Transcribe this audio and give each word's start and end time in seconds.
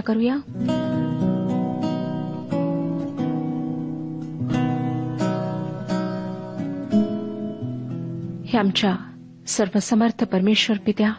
प्रार्थना 0.00 0.32
करूया. 0.32 0.34
हे 8.46 8.58
आमच्या 8.58 8.96
सर्वसमर्थ 9.46 10.24
परमेश्वर 10.24 10.76
पित्या 10.86 11.12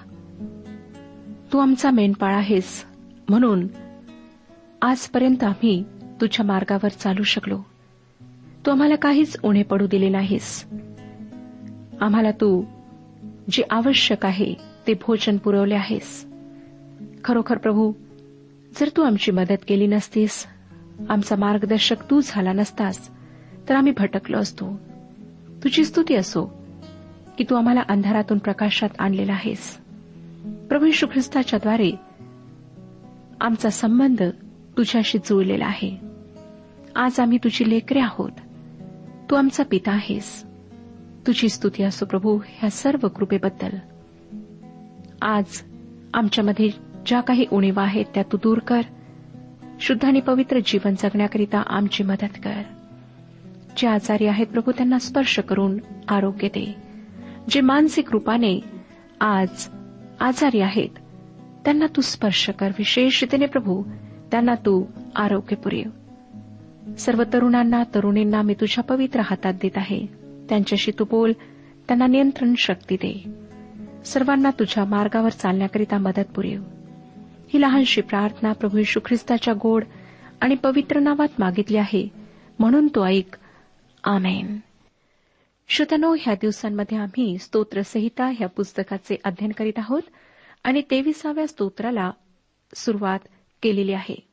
तू 1.54 1.58
आमचा 1.58 1.92
मेंढपाळ 1.92 2.34
आहेस 2.34 2.86
म्हणून 3.30 3.68
आजपर्यंत 4.82 5.44
आम्ही 5.44 5.84
तुझ्या 6.22 6.46
मार्गावर 6.46 6.90
चालू 6.90 7.24
शकलो. 7.24 7.60
तू 8.66 8.72
आम्हाला 8.72 8.96
काहीच 8.96 9.38
उणे 9.44 9.64
पडू 9.64 9.88
दिले 9.88 10.10
नाहीस. 10.10 10.66
आम्हाला 12.02 12.32
तू 12.32 12.64
जे 13.52 13.64
आवश्यक 13.70 14.26
आहे 14.26 14.54
ते 14.88 14.94
भोजन 14.94 15.38
पुरवले 15.38 15.76
आहेस. 15.76 16.28
खरोखर 17.24 17.58
प्रभू 17.58 17.94
जर 18.80 18.90
तू 18.98 19.02
आमची 19.02 19.32
मदत 19.32 19.58
केली 19.68 19.88
नसतीस 19.88 20.48
आमचा 21.10 21.36
मार्गदर्शक 21.36 22.10
तू 22.10 22.22
झाला 22.24 22.54
नसतास 22.54 23.10
तर 23.70 23.76
आम्ही 23.76 23.94
भटकलो 23.98 24.38
असतो. 24.38 24.80
तुझी 25.64 25.86
स्तुती 25.86 26.16
असो 26.16 26.46
की 27.38 27.44
तू 27.50 27.56
आम्हाला 27.56 27.82
अंधारातून 27.90 28.38
प्रकाशात 28.38 28.90
आणलेला 29.00 29.34
आहेस. 29.34 29.78
प्रभू 30.70 30.86
यशू 30.86 31.08
ख्रिस्ताच्याद्वारे 31.08 31.92
आमचा 33.42 33.70
संबंध 33.70 34.24
तुझ्याशी 34.78 35.18
जुळलेला 35.18 35.66
आहे. 35.66 35.98
आज 36.96 37.20
आम्ही 37.20 37.38
तुझी 37.38 37.70
लेकरे 37.70 38.00
आहोत. 38.00 38.32
तू 39.30 39.36
आमचा 39.36 39.64
पिता 39.64 39.92
आहेस. 39.92 40.44
तुझी 41.28 41.50
स्तुती 41.50 41.84
असो 41.84 42.06
प्रभू 42.06 42.40
ह्या 42.48 42.70
सर्व 42.70 43.08
कृपेबद्दल. 43.08 43.78
आज 45.22 45.62
आमच्यामध्ये 46.14 46.91
ज्या 47.06 47.22
काही 47.22 47.46
उणीवा 47.52 47.84
आहेत 47.84 48.06
त्या 48.14 48.24
तू 48.32 48.38
दूर 48.38 48.60
कर. 48.60 48.82
शुद्ध 49.80 50.06
आणि 50.06 50.20
पवित्र 50.20 50.60
जीवन 50.66 50.94
जगण्याकरिता 50.94 51.64
आमची 51.68 52.04
मदत 52.04 52.40
कर. 52.44 52.62
जे 53.78 53.88
आजारी 53.88 54.26
आहेत 54.26 54.48
प्रभू 54.48 54.72
त्यांना 54.72 55.00
स्पर्श 55.00 55.40
करून 55.40 55.80
आरोग्य 56.08 56.48
दे. 56.48 56.76
जे 57.50 57.62
मानसिक 57.62 58.12
रूपाने 58.12 58.60
आज 59.22 59.70
आजारी 60.20 60.62
आहेत 60.62 60.90
त्यांना 61.66 61.86
तू 61.96 62.02
स्पर्श 62.02 62.50
कर. 62.50 62.68
विशेष 62.68 63.24
रीतीने 63.24 63.46
प्रभू 63.46 63.84
त्यांना 64.32 64.56
तू 64.56 64.86
आरोग्य 65.16 65.56
पुरेव. 65.56 65.90
सर्व 66.96 67.24
तरुणांना 67.34 67.84
तरुणींना 67.96 68.42
मी 68.42 68.54
तुझ्या 68.54 68.84
पवित्र 68.84 69.22
हातात 69.24 69.54
देत 69.54 69.78
आहे. 69.78 70.06
त्यांच्याशी 70.50 70.92
तू 71.00 71.04
बोल 71.04 71.32
त्यांना 71.88 72.08
नियंत्रण 72.08 72.54
शक्ती 72.58 72.96
दे. 72.96 73.34
सर्वांना 74.06 74.50
तुझ्या 74.50 74.86
मार्गावर 74.86 75.30
चालण्याकरिता 75.30 75.98
मदत 75.98 76.26
पुरेव. 76.36 76.62
ही 77.54 77.62
लहानशी 77.62 78.02
प्रार्थना 78.02 78.54
प्रभू 78.54 78.78
यशू 78.78 79.00
ख्रिस्ताच्या 79.06 79.54
गोड 79.62 79.84
आणि 80.42 80.56
पवित्र 80.56 81.00
नावात 81.00 81.28
मागितली 81.40 81.78
आहे. 81.78 82.08
म्हणून 82.60 82.88
तो 82.88 83.06
ऐक. 83.06 83.38
आमेन. 84.04 84.60
श्रोत्यानो 85.68 86.16
ह्या 86.20 86.34
दिवसांमध्ये 86.34 86.98
आम्ही 86.98 87.38
स्तोत्रसंहिता 87.38 88.26
ह्या 88.26 88.48
पुस्तकाचे 88.48 89.16
अध्ययन 89.24 89.52
करीत 89.52 89.74
आहोत 89.78 90.02
आणि 90.64 90.82
तेविसाव्या 90.92 91.48
स्तोत्राला 91.48 92.12
सुरुवात 92.76 93.20
केलेली 93.64 93.94
आहे. 93.94 94.28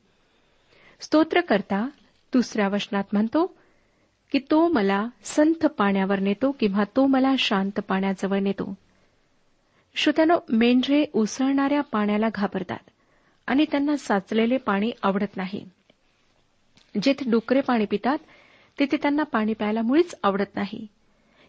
स्तोत्रकर्ता 0.99 1.89
दुसऱ्या 2.33 2.67
वचनात 2.67 3.03
म्हणतो 3.13 3.55
की 4.31 4.39
तो 4.39 4.67
मला 4.67 5.07
संथ 5.23 5.65
पाण्यावर 5.65 6.19
नेतो 6.19 6.51
किंवा 6.51 6.83
तो 6.83 7.07
मला 7.07 7.33
शांत 7.39 7.79
पाण्याजवळ 7.79 8.39
नेतो. 8.39 8.73
श्रोत्यानो 9.95 10.39
मेंढरे 10.49 11.05
उसळणाऱ्या 11.13 11.81
पाण्याला 11.81 12.27
घाबरतात. 12.35 12.89
आणि 13.49 13.65
त्यांना 13.71 13.97
साचलेले 13.97 14.57
पाणी 14.57 14.91
आवडत 15.03 15.37
नाही. 15.37 15.65
जेथे 17.03 17.31
डुकरे 17.31 17.61
पाणी 17.61 17.85
पितात 17.85 18.17
तिथे 18.79 18.97
त्यांना 18.97 19.23
पाणी 19.23 19.53
प्यायला 19.53 19.81
मुळीच 19.81 20.15
आवडत 20.23 20.55
नाही. 20.55 20.87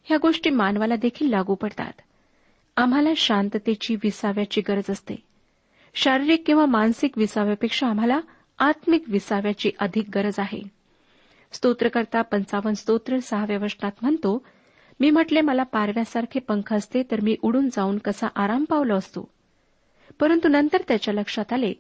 ह्या 0.04 0.18
गोष्टी 0.22 0.50
मानवाला 0.50 0.96
देखील 0.96 1.30
लागू 1.30 1.54
पडतात. 1.54 1.92
आम्हाला 2.76 3.08
शांततेची 3.16 3.94
विसाव्याची 3.94 4.60
गरज 4.60 4.90
असते. 4.90 5.14
शारीरिक 5.94 6.42
किंवा 6.46 6.66
मानसिक 6.66 7.18
विसाव्यापेक्षा 7.18 7.86
आम्हाला 7.86 8.20
आत्मिक 8.58 9.04
विसाव्याची 9.08 9.70
अधिक 9.78 10.06
गरज 10.14 10.34
आहे. 10.38 10.62
स्तोत्रकर्ता 11.52 12.22
पंचावन्न 12.22 12.72
स्तोत्र 12.72 13.18
सहाव्या 13.18 13.58
वचनात 13.58 13.92
म्हणतो 14.02 14.46
मी 15.00 15.10
म्हटले 15.10 15.40
मला 15.40 15.62
पारव्यासारखे 15.62 16.38
पंख 16.38 16.72
असते 16.72 17.02
तर 17.02 17.20
मी 17.20 17.36
उडून 17.42 17.68
जाऊन 17.68 17.98
कसा 17.98 18.26
आराम 18.26 18.64
पावलो 18.64 18.96
असतो? 18.96 19.28
परंतु 20.20 20.48
नंतर 20.48 20.82
त्याच्या 20.88 21.14
लक्षात 21.14 21.52
आले 21.52 21.72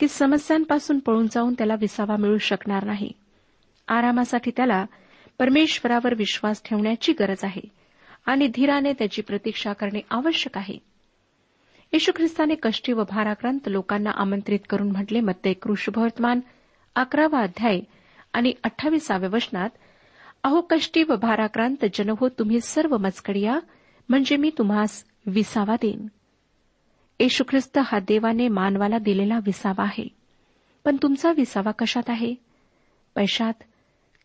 की 0.00 0.08
समस्यांपासून 0.08 0.98
पळून 0.98 1.26
जाऊन 1.26 1.54
त्याला 1.54 1.74
विसावा 1.80 2.16
मिळू 2.16 2.38
शकणार 2.38 2.84
नाही. 2.84 3.12
आरामासाठी 3.88 4.50
त्याला 4.56 4.84
परमेश्वरावर 5.38 6.14
विश्वास 6.14 6.62
ठेवण्याची 6.64 7.12
गरज 7.12 7.44
आहे 7.44 7.60
आणि 8.26 8.46
धीराने 8.46 8.92
त्याची 8.92 9.22
प्रतीक्षा 9.22 9.72
करणे 9.72 10.00
आवश्यक 10.10 10.58
आहे. 10.58 10.78
येशू 11.92 12.12
ख्रिस्ताने 12.16 12.54
कष्टी 12.54 12.92
व 12.92 13.02
भाराक्रांत 13.10 13.60
लोकांना 13.66 14.10
आमंत्रित 14.10 14.58
करून 14.70 14.90
म्हटले 14.90 15.20
मत्ते 15.20 15.52
कृषभवर्तमान 15.52 16.40
अकरावा 16.94 17.40
अध्याय 17.40 17.80
आणि 18.32 18.52
अठ्ठावीसाव्या 18.64 19.28
वचनात 19.32 19.70
अहो 20.42 20.60
कष्टी 20.60 21.02
व 21.02 21.16
भाराक्रांत 21.16 21.84
जन 21.94 22.10
हो 22.10 22.28
तुम्ही 22.28 22.60
सर्व 22.60 22.96
मजकडिया 22.96 23.58
म्हणजे 24.08 24.36
मी 24.36 24.50
तुम्हास 24.58 25.04
विसावा 25.26 25.76
देईन. 25.82 26.06
येशू 27.20 27.44
ख्रिस्त 27.48 27.78
हा 27.84 27.98
देवाने 27.98 28.48
मानवाला 28.48 28.98
दिलेला 28.98 29.38
विसावा 29.46 29.82
आहे. 29.82 30.08
पण 30.84 30.96
तुमचा 30.96 31.32
विसावा 31.32 31.70
कशात 31.70 32.10
आहे? 32.10 32.34
पैशात 33.14 33.52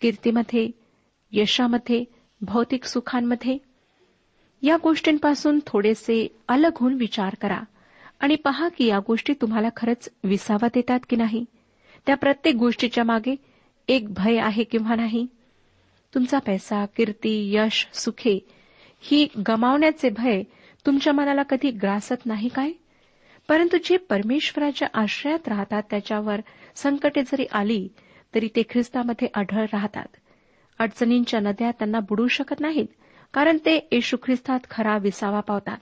कीर्तीमध्ये 0.01 0.69
यशामध्ये 1.31 2.03
भौतिक 2.41 2.83
सुखांमध्ये? 2.83 3.57
या 4.61 4.77
गोष्टींपासून 4.83 5.59
थोडेसे 5.67 6.27
अलग 6.47 6.71
होऊन 6.79 6.93
विचार 6.93 7.35
करा 7.41 7.59
आणि 8.19 8.35
पहा 8.35 8.67
की 8.67 8.85
या 8.85 8.99
गोष्टी 8.99 9.33
तुम्हाला 9.33 9.69
खरंच 9.75 10.09
विसावा 10.23 10.67
देतात 10.67 10.99
की 11.09 11.15
नाही. 11.15 11.45
त्या 12.05 12.15
प्रत्येक 12.15 12.55
गोष्टीच्या 12.55 13.03
मागे 13.03 13.35
एक 13.87 14.13
भय 14.13 14.37
आहे 14.37 14.63
किंवा 14.63 14.95
नाही? 14.95 15.27
तुमचा 16.15 16.39
पैसा 16.39 16.85
कीर्ती 16.85 17.55
यश 17.55 17.87
सुखे 17.93 18.47
ही 18.99 19.27
गमावण्याचे 19.47 20.09
भय 20.09 20.43
तुमच्या 20.85 21.13
मनाला 21.13 21.43
कधी 21.43 21.71
ग्रासत 21.71 22.25
नाही 22.25 22.49
काय? 22.49 22.71
परंतु 23.49 23.77
जे 23.83 23.97
परमेश्वराच्या 23.97 24.87
आश्रयात 24.93 25.47
राहतात 25.47 25.83
त्याच्यावर 25.89 26.41
संकटे 26.75 27.21
जरी 27.21 27.45
आली 27.51 27.87
तरी 28.35 28.47
ते 28.55 28.63
ख्रिस्तामध्ये 28.69 29.27
आढळ 29.33 29.65
राहतात. 29.73 30.05
अडचणींच्या 30.79 31.39
नद्या 31.39 31.71
त्यांना 31.71 31.99
बुडू 31.99 32.27
शकत 32.27 32.59
नाहीत 32.59 32.87
कारण 33.33 33.57
ते 33.57 33.87
येशू 33.91 34.17
ख्रिस्तात 34.23 34.59
खरा 34.69 34.97
विसावा 34.97 35.39
पावतात. 35.39 35.77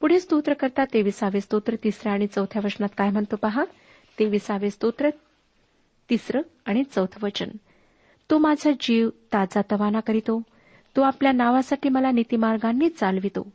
पुढे 0.00 0.20
स्तोत्र 0.20 0.52
करता 0.52 0.84
ते 0.84 1.02
विसावे 1.02 1.40
स्तोत्र 1.40 1.74
तिसऱ्या 1.84 2.12
आणि 2.12 2.26
चौथ्या 2.26 2.62
वचनात 2.64 2.88
काय 2.98 3.10
म्हणतो 3.10 3.36
पहा? 3.36 3.64
ते 4.18 4.24
विसावे 4.24 4.70
स्तोत्र 4.70 5.10
तिसरं 6.10 6.40
आणि 6.66 6.84
चौथं 6.84 7.26
वचन. 7.26 7.48
तो 8.30 8.38
माझा 8.38 8.70
जीव 8.80 9.08
ताजा 9.08 9.60
तवाना 9.70 10.00
करीतो. 10.00 10.42
तो 10.96 11.02
आपल्या 11.02 11.32
नावासाठी 11.32 11.88
मला 11.88 12.10
नीतिमार्गांनी 12.10 12.88
चालवितो. 12.88 13.52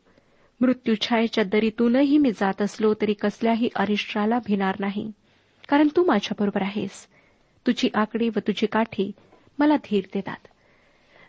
मृत्यूछायेच्या 0.63 1.43
दरीतूनही 1.43 2.17
मी 2.17 2.31
जात 2.31 2.61
असलो 2.61 2.93
तरी 2.93 3.13
कसल्याही 3.13 3.69
अरिष्ट्राला 3.75 4.39
भिणार 4.45 4.75
नाही. 4.79 5.11
कारण 5.69 5.87
तू 5.87 6.05
माझ्याबरोबर 6.05 6.61
आहेस. 6.61 7.07
तुझी 7.67 7.89
आकडी 7.93 8.29
व 8.29 8.39
तुझी 8.39 8.65
काठी 8.65 9.11
मला 9.59 9.75
धीर 9.75 10.05
देतात. 10.13 10.47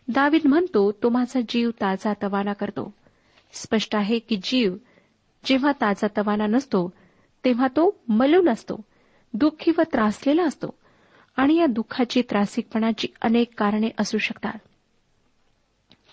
दावीद 0.08 0.40
म्हणतो 0.44 0.92
तो 0.92 1.08
माझा 1.08 1.40
जीव 1.48 1.70
ताजा 1.70 2.12
तवाना 2.22 2.52
करतो. 2.52 2.94
स्पष्ट 3.52 3.96
आहे 3.96 4.18
की 4.18 4.40
जीव 4.42 4.76
जेव्हा 5.44 5.72
ताजा 5.72 6.06
तवाना 6.16 6.46
नसतो 6.46 6.92
तेव्हा 7.44 7.66
तो 7.66 8.00
मलून 8.08 8.48
असतो 8.48 8.80
दुःखी 9.34 9.72
व 9.78 9.82
त्रासलेला 9.92 10.42
असतो 10.42 10.74
आणि 11.36 11.56
या 11.56 11.66
दुःखाची 11.66 12.22
त्रासिकपणाची 12.22 13.08
अनेक 13.22 13.50
कारणे 13.58 13.90
असू 13.98 14.18
शकतात. 14.18 14.58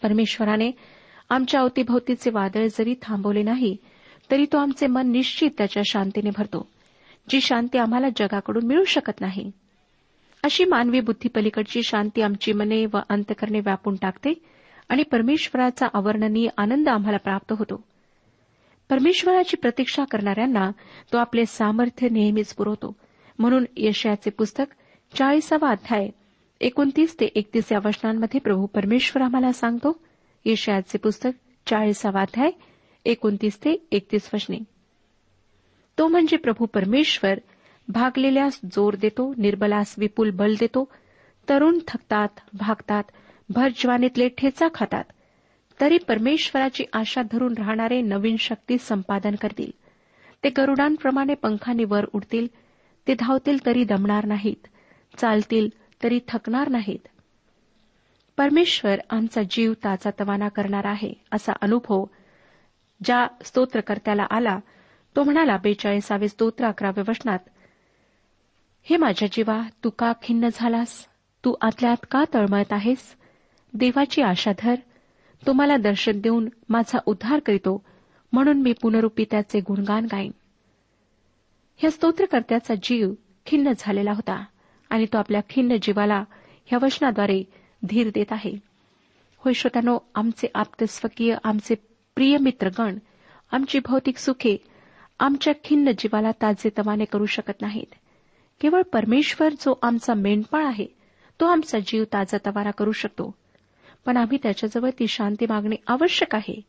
परमेश्वराने 0.03 0.71
आमच्या 1.31 1.59
अवतीभोवतीचे 1.59 2.29
वादळ 2.29 2.67
जरी 2.67 2.95
थांबवले 3.01 3.43
नाही 3.43 3.77
तरी 4.31 4.45
तो 4.45 4.57
आमचे 4.57 4.87
मन 4.87 5.11
निश्चित 5.11 5.51
त्याच्या 5.57 5.83
शांतीने 5.85 6.29
भरतो 6.29 6.67
जी 7.29 7.41
शांती 7.41 7.77
आम्हाला 7.77 8.09
जगाकडून 8.09 8.65
मिळू 8.65 8.83
शकत 8.83 9.21
नाही. 9.21 9.51
अशी 10.43 10.65
मानवी 10.65 10.99
बुद्धीपलीकडची 10.99 11.83
शांती 11.83 12.21
आमची 12.21 12.53
मने 12.53 12.85
व 12.85 12.97
अंतकरणे 13.09 13.59
व्यापून 13.59 13.95
टाकते 13.95 14.33
आणि 14.89 15.03
परमेश्वराचा 15.03 15.87
अवर्णनीय 15.93 16.47
आनंद 16.57 16.89
आम्हाला 16.89 17.17
प्राप्त 17.17 17.53
होतो. 17.59 17.83
परमेश्वराची 18.89 19.57
प्रतीक्षा 19.57 20.03
करणाऱ्यांना 20.03 20.71
तो 21.13 21.17
आपले 21.17 21.45
सामर्थ्य 21.45 22.09
नेहमीच 22.09 22.53
पुरवतो. 22.53 22.95
म्हणून 23.39 23.65
यशयाचे 23.77 24.29
पुस्तक 24.29 24.73
चाळीसावा 25.17 25.69
अध्याय 25.69 26.09
एकोणतीस 26.61 27.19
ते 27.19 27.25
एकतीस 27.25 27.71
या 27.71 27.79
वचनांमध्ये 27.85 28.39
प्रभू 28.39 28.65
परमेश्वर 28.65 29.23
आम्हाला 29.23 29.51
सांगतो 29.51 30.01
यशयाचे 30.45 30.97
पुस्तक 30.97 31.29
चाळीसावा 31.67 32.21
अध्याय 32.21 32.51
एकोणतीस 33.05 33.57
ते 33.57 33.87
एकतीस 33.91 34.29
वचने. 34.33 34.57
तो 35.97 36.07
म्हणजे 36.07 36.37
प्रभू 36.37 36.65
परमेश्वर 36.65 37.39
भागलेल्यास 37.87 38.59
जोर 38.65 38.95
देतो 38.95 39.33
निर्बलास 39.37 39.95
विपुल 39.97 40.29
बल 40.29 40.55
देतो 40.59 40.91
तरुण 41.49 41.79
थकतात 41.87 42.27
भागतात 42.53 43.03
भर 43.49 43.69
ज्वानीतले 43.75 44.29
ठेचा 44.29 44.67
खातात. 44.73 45.03
तरी 45.81 45.97
परमेश्वराची 45.97 46.83
आशा 46.93 47.21
धरून 47.31 47.53
राहणारे 47.53 48.01
नवीन 48.01 48.35
शक्ती 48.37 48.77
संपादन 48.77 49.35
करतील. 49.35 49.71
ते 50.43 50.49
गरुडांप्रमाणे 50.49 51.33
पंखांनी 51.33 51.83
वर 51.83 52.05
उडतील 52.13 52.47
ते 53.07 53.13
धावतील 53.13 53.65
तरी 53.65 53.83
दमणार 53.83 54.25
नाहीत 54.25 54.67
चालतील 55.17 55.69
तरी 56.03 56.19
थकणार 56.27 56.67
नाहीत. 56.67 57.07
परमेश्वर 58.37 58.95
आमचा 59.09 59.41
जीव 59.49 59.73
ताचा 59.73 60.09
तवाना 60.19 60.47
करणार 60.47 60.85
आहे 60.85 61.13
असा 61.31 61.53
अनुभव 61.61 62.05
ज्या 63.03 63.27
स्तोत्रकर्त्याला 63.43 64.25
आला 64.29 64.59
तो 65.15 65.23
म्हणाला 65.23 65.57
बेचाळीसावे 65.57 66.27
स्तोत्र 66.27 66.65
अकराव्या 66.65 67.03
वचनात 67.07 67.39
हे 68.83 68.97
माझ्या 68.97 69.27
जीवा 69.31 69.61
तू 69.83 69.89
का 69.89 70.13
खिन्न 70.23 70.47
झालास? 70.53 71.07
तू 71.45 71.55
आतल्यात 71.61 72.05
का 72.11 72.23
तळमळत 72.33 72.73
आहेस? 72.73 73.15
देवाची 73.73 74.21
आशा 74.21 74.51
धर. 74.59 74.75
तुम्हाला 75.47 75.77
दर्शन 75.77 76.19
देऊन 76.19 76.49
माझा 76.69 76.99
उद्धार 77.05 77.39
करीतो 77.39 77.83
म्हणून 78.33 78.61
मी 78.61 78.73
पुनरुपी 78.81 79.25
त्याचे 79.31 79.59
गुणगान 79.59 80.07
गाईन. 80.11 80.31
ह्या 81.77 81.91
स्तोत्रकर्त्याचा 81.91 82.73
जीव 82.83 83.13
खिन्न 83.45 83.71
झालेला 83.77 84.11
होता 84.11 84.45
आणि 84.89 85.05
तो 85.05 85.17
आपल्या 85.17 85.41
खिन्न 85.49 85.75
जीवाला 85.81 86.23
ह्या 86.65 86.79
वचनाद्वारे 86.81 87.43
धीर 87.89 88.09
देत 88.13 88.25
आहे. 88.31 88.51
होय 89.37 89.53
श्रोत्यानो 89.53 89.97
आमचे 90.15 90.47
आप्तस्वकीय 90.55 91.35
आमचे 91.43 91.75
प्रिय 92.15 92.37
मित्रगण 92.37 92.97
आमची 93.51 93.79
भौतिक 93.79 94.17
सुखे 94.17 94.57
आमच्या 95.19 95.53
खिन्न 95.63 95.91
जीवाला 95.91 96.31
ताजेतवाने 96.31 97.05
करू 97.05 97.25
शकत 97.25 97.61
नाहीत. 97.61 97.95
केवळ 98.61 98.81
परमेश्वर 98.81 99.49
जो 99.49 99.79
आमचा 99.81 100.13
मेंढपाळ 100.13 100.65
आहे 100.65 100.85
तो 101.39 101.45
आमचा 101.45 101.79
जीव 101.79 102.03
ताजातवारा 102.03 102.71
करू 102.71 102.91
शकतो. 102.91 103.35
पण 104.05 104.17
आम्ही 104.17 104.37
त्याच्याजवळ 104.43 104.89
ती 104.99 105.07
शांती 105.07 105.45
मागणे 105.49 105.75
आवश्यक 105.87 106.35
आहे. 106.35 106.61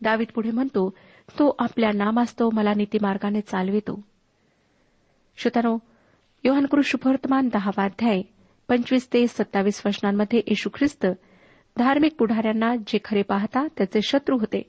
दावीत 0.00 0.26
पुढे 0.34 0.50
म्हणतो 0.50 0.90
तो 1.38 1.56
आपल्या 1.58 1.90
नामास्तव 1.94 2.50
मला 2.52 2.74
नीतीमार्गाने 2.76 3.40
चालवितो. 3.40 4.04
श्रोतानो 5.36 5.78
योहानकृ 6.44 6.80
शुभवर्तमान 6.84 7.48
दहावा 7.48 7.84
अध्याय 7.84 8.22
पंचवीस 8.70 9.08
ते 9.12 9.26
सत्तावीस 9.26 9.82
वचनांमध्ये 9.86 10.40
येशू 10.46 10.68
ख्रिस्त 10.74 11.06
धार्मिक 11.76 12.14
पुढाऱ्यांना 12.18 12.74
जे 12.76 12.98
खरे 13.04 13.22
पाहता 13.22 13.66
त्याचे 13.66 14.00
शत्रू 14.02 14.36
होते. 14.38 14.62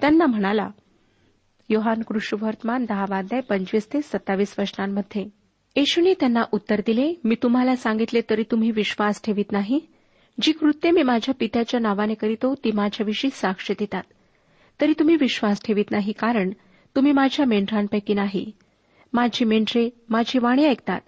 त्यांना 0.00 0.26
म्हणाला 0.26 0.68
योहान 1.68 2.02
कृष्णवर्तमान 2.02 2.84
दहावाध्याय 2.84 3.40
पंचवीस 3.40 3.86
ते 3.92 4.02
सत्तावीस 4.02 4.54
वचनांमध्ये 4.58 5.24
येशूने 5.76 6.14
त्यांना 6.14 6.42
उत्तर 6.52 6.80
दिले 6.86 7.14
मी 7.24 7.34
तुम्हाला 7.42 7.76
सांगितले 7.76 8.20
तरी 8.30 8.42
तुम्ही 8.50 8.70
विश्वास 8.70 9.20
ठेवित 9.24 9.52
नाही. 9.52 9.80
जी 10.42 10.52
कृत्ये 10.52 10.90
मी 10.90 11.02
माझ्या 11.02 11.34
पित्याच्या 11.34 11.80
नावाने 11.80 12.14
करीतो 12.14 12.54
ती 12.54 12.72
माझ्याविषयी 12.72 13.30
साक्ष 13.30 13.70
देतात. 13.70 14.02
तरी 14.80 14.92
तुम्ही 14.92 15.16
विश्वास 15.20 15.62
ठेवित 15.64 15.90
नाही 15.90 16.12
कारण 16.12 16.50
तुम्ही 16.96 17.12
माझ्या 17.12 17.46
मेंढरांपैकी 17.46 18.14
नाही. 18.14 18.52
माझी 19.12 19.44
मेंढरे 19.44 19.88
माझी 20.08 20.38
वाणी 20.38 20.64
ऐकतात. 20.64 21.00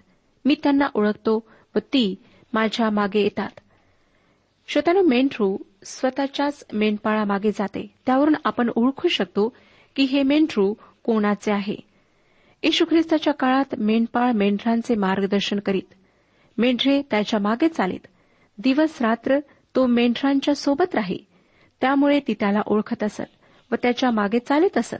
मी 0.44 0.54
त्यांना 0.62 0.86
ओळखतो 0.94 1.48
व 1.74 1.78
ती 1.78 2.14
माझ्या 2.52 2.90
मागे 2.90 3.20
येतात. 3.20 3.60
श्रोत्यानं 4.68 5.00
मेंढरू 5.00 5.56
स्वतःच्याच 5.84 6.64
मेंढपाळामागे 6.72 7.50
जाते. 7.50 7.94
त्यावरून 8.06 8.34
आपण 8.44 8.70
ओळखू 8.76 9.08
शकतो 9.08 9.56
की 9.96 10.02
हे 10.02 10.22
मेंढरू 10.22 10.74
कोणाचे 11.02 11.52
आहे. 11.52 11.76
येशू 12.62 12.84
ख्रिस्ताच्या 12.84 13.34
काळात 13.34 13.74
मेंढपाळ 13.78 14.32
मेंढरांचे 14.32 14.94
मार्गदर्शन 14.94 15.58
करीत. 15.58 15.94
मेंढरे 16.58 17.02
त्याच्यामागे 17.02 17.68
चालित. 17.68 18.06
दिवस 18.58 19.02
रात्र 19.02 19.38
तो 19.76 19.86
मेंढरांच्या 19.86 20.54
सोबत 20.54 20.94
राही. 20.94 21.18
त्यामुळे 21.80 22.20
ती 22.20 22.34
त्याला 22.40 22.62
ओळखत 22.66 23.02
असत 23.02 23.22
व 23.72 23.74
त्याच्यामागे 23.82 24.38
चालित 24.38 24.78
असत. 24.78 24.94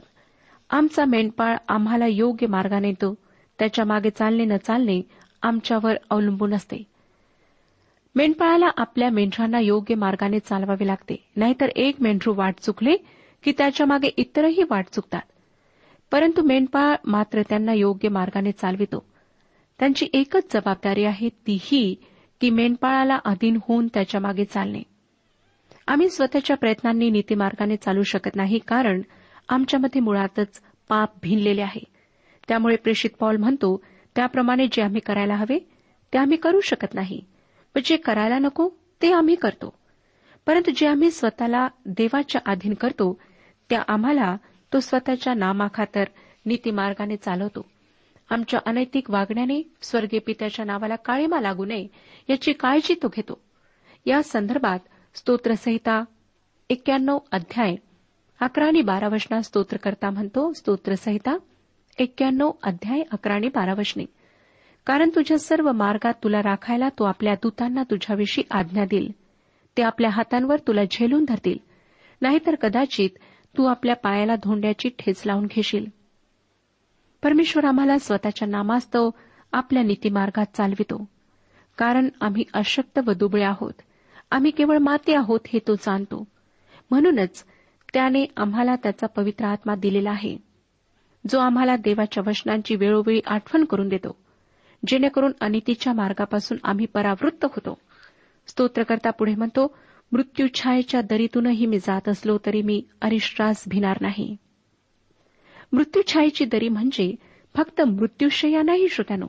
आमचा 0.69 1.05
मेंढपाळ 1.05 1.57
आम्हाला 1.67 2.07
योग्य 2.07 2.47
मार्गाने 2.47 2.91
तो 2.91 3.15
त्याच्यामागे 3.59 4.09
चालणे 4.09 4.45
न 4.45 4.57
चालणे 4.57 5.01
आमच्यावर 5.41 5.93
अवलंबून 6.09 6.53
असते. 6.53 6.96
मेंढपाळाला 8.17 8.67
आपल्या 8.77 9.09
मेंढरांना 9.09 9.59
योग्य 9.59 9.95
मार्गाने 9.95 10.39
चालवावे 10.39 10.87
लागते. 10.87 11.23
नाहीतर 11.35 11.67
एक 11.75 11.95
मेंढरू 12.01 12.33
वाट 12.35 12.55
चुकले 12.59 12.97
की 13.43 13.53
त्याच्यामागे 13.57 14.07
इतरही 14.17 14.63
वाट 14.69 14.85
चुकतात. 14.91 15.21
परंतु 16.11 16.43
मेंढपाळ 16.43 16.95
मात्र 17.05 17.41
त्यांना 17.41 17.73
योग्य 17.73 18.09
मार्गाने 18.09 18.51
चालवितो. 18.51 19.05
त्यांची 19.79 20.07
एकच 20.13 20.53
जबाबदारी 20.53 21.03
आहे 21.03 21.29
तीही 21.29 21.95
की 22.41 22.49
मेंढपाळाला 22.49 23.19
अधीन 23.25 23.57
होऊन 23.67 23.87
त्याच्यामागे 23.87 24.45
चालणे. 24.45 24.83
आम्ही 25.87 26.09
स्वतःच्या 26.09 26.57
प्रयत्नांनी 26.57 27.09
नीतीमार्गाने 27.09 27.75
चालू 27.75 28.03
शकत 28.03 28.35
नाही 28.35 28.59
कारण 28.59 29.01
आमच्यामध्ये 29.49 30.01
मुळातच 30.01 30.61
पाप 30.89 31.09
भिनलेले 31.23 31.61
आहे. 31.61 31.83
त्यामुळे 32.47 32.75
प्रेषित 32.75 33.09
पॉल 33.19 33.37
म्हणतो 33.37 33.83
त्याप्रमाणे 34.15 34.67
जे 34.67 34.81
आम्ही 34.81 35.01
करायला 35.01 35.35
हवे 35.35 35.59
ते 36.13 36.17
आम्ही 36.17 36.37
करू 36.37 36.59
शकत 36.59 36.93
नाही. 36.93 37.21
व 37.77 37.79
जे 37.85 37.97
करायला 37.97 38.39
नको 38.39 38.69
ते 39.01 39.13
आम्ही 39.13 39.35
करतो. 39.35 39.73
परंतु 40.45 40.71
जे 40.75 40.87
आम्ही 40.87 41.11
स्वतःला 41.11 41.67
देवाच्या 41.85 42.41
अधीन 42.45 42.73
करतो 42.73 43.19
त्या 43.69 43.83
आम्हाला 43.87 44.37
तो 44.73 44.79
स्वतःच्या 44.79 45.33
नामाखातर 45.33 46.03
नीतीमार्गाने 46.45 47.17
चालवतो. 47.17 47.65
आमच्या 48.29 48.59
अनैतिक 48.65 49.11
वागण्याने 49.11 49.61
स्वर्गीय 49.81 50.19
पित्याच्या 50.19 50.65
नावाला 50.65 50.95
काळीमा 50.95 51.41
लागू 51.41 51.65
नये 51.65 51.87
याची 52.29 52.53
काळजी 52.53 52.93
तो 52.93 53.07
घेतो. 53.07 53.41
या 54.05 54.23
संदर्भात 54.23 54.79
स्तोत्रसंहिता 55.15 56.03
एक्क्याण्णव 56.69 57.17
अध्याय 57.31 57.75
अकरा 58.39 58.67
आणि 58.67 58.81
बारा 58.81 59.07
वचनात 59.07 59.41
स्तोत्रकर्ता 59.41 60.09
म्हणतो 60.09 60.53
स्तोत्रसंहिता 60.53 61.37
एक्क्याण्णव 61.99 62.51
अध्याय 62.63 63.01
अकरा 63.11 63.33
आणि 63.33 63.47
बारा 63.47 63.73
वचने. 63.73 64.05
कारण 64.87 65.09
तुझ्या 65.15 65.39
सर्व 65.39 65.71
मार्गात 65.71 66.13
तुला 66.23 66.39
राखायला 66.43 66.89
तो 66.89 67.03
आपल्या 67.03 67.33
दूतांना 67.33 67.83
तुझ्याविषयी 67.83 68.43
आज्ञा 68.51 68.85
देईल. 68.85 69.11
ते 69.77 69.81
आपल्या 69.81 70.09
हातांवर 70.09 70.55
तुला 70.67 70.83
झेलून 70.83 71.25
धरतील. 71.27 71.57
नाहीतर 72.21 72.55
कदाचित 72.55 73.09
तू 73.57 73.65
आपल्या 73.65 73.95
पायाला 73.95 74.35
धोंड्याची 74.35 74.89
ठेच 74.99 75.23
लावून 75.25 75.45
घेशील. 75.45 75.85
परमेश्वर 77.23 77.65
आम्हाला 77.65 77.97
स्वतःच्या 77.97 78.47
नामास्तव 78.47 79.09
आपल्या 79.51 79.83
नीतीमार्गात 79.83 80.45
चालवितो. 80.53 81.05
कारण 81.77 82.09
आम्ही 82.21 82.43
अशक्त 82.53 82.99
व 83.07 83.11
दुबळे 83.11 83.43
आहोत. 83.43 83.73
आम्ही 84.31 84.51
केवळ 84.51 84.77
माते 84.77 85.15
आहोत 85.15 85.39
हे 85.47 85.59
तो 85.67 85.75
जाणतो. 85.75 86.27
म्हणूनच 86.91 87.45
त्याने 87.93 88.25
आम्हाला 88.37 88.75
त्याचा 88.75 89.07
पवित्र 89.07 89.45
आत्मा 89.45 89.75
दिलेला 89.75 90.09
आहे. 90.09 90.37
जो 91.29 91.39
आम्हाला 91.39 91.75
देवाच्या 91.75 92.23
वचनांची 92.27 92.75
वेळोवेळी 92.75 93.21
आठवण 93.27 93.63
करून 93.63 93.87
देतो. 93.89 94.26
जेणेकरून 94.87 95.31
अनितीच्या 95.41 95.93
मार्गापासून 95.93 96.57
आम्ही 96.63 96.85
परावृत्त 96.85 97.45
होतो. 97.45 97.77
स्तोत्रकर्ता 98.47 99.09
पुढे 99.09 99.35
म्हणतो 99.35 99.75
मृत्यूछायेच्या 100.11 101.01
दरीतूनही 101.01 101.65
मी 101.65 101.79
जात 101.79 102.09
असलो 102.09 102.37
तरी 102.45 102.61
मी 102.61 102.83
अरिष्ट्रास 103.01 103.63
भिणार 103.67 103.97
नाही. 104.01 104.37
मृत्यूछायेची 105.73 106.45
दरी 106.45 106.69
म्हणजे 106.69 107.15
फक्त 107.55 107.81
मृत्यूशया 107.81 108.61
नाही 108.61 108.89
श्रोत्यानो. 108.89 109.27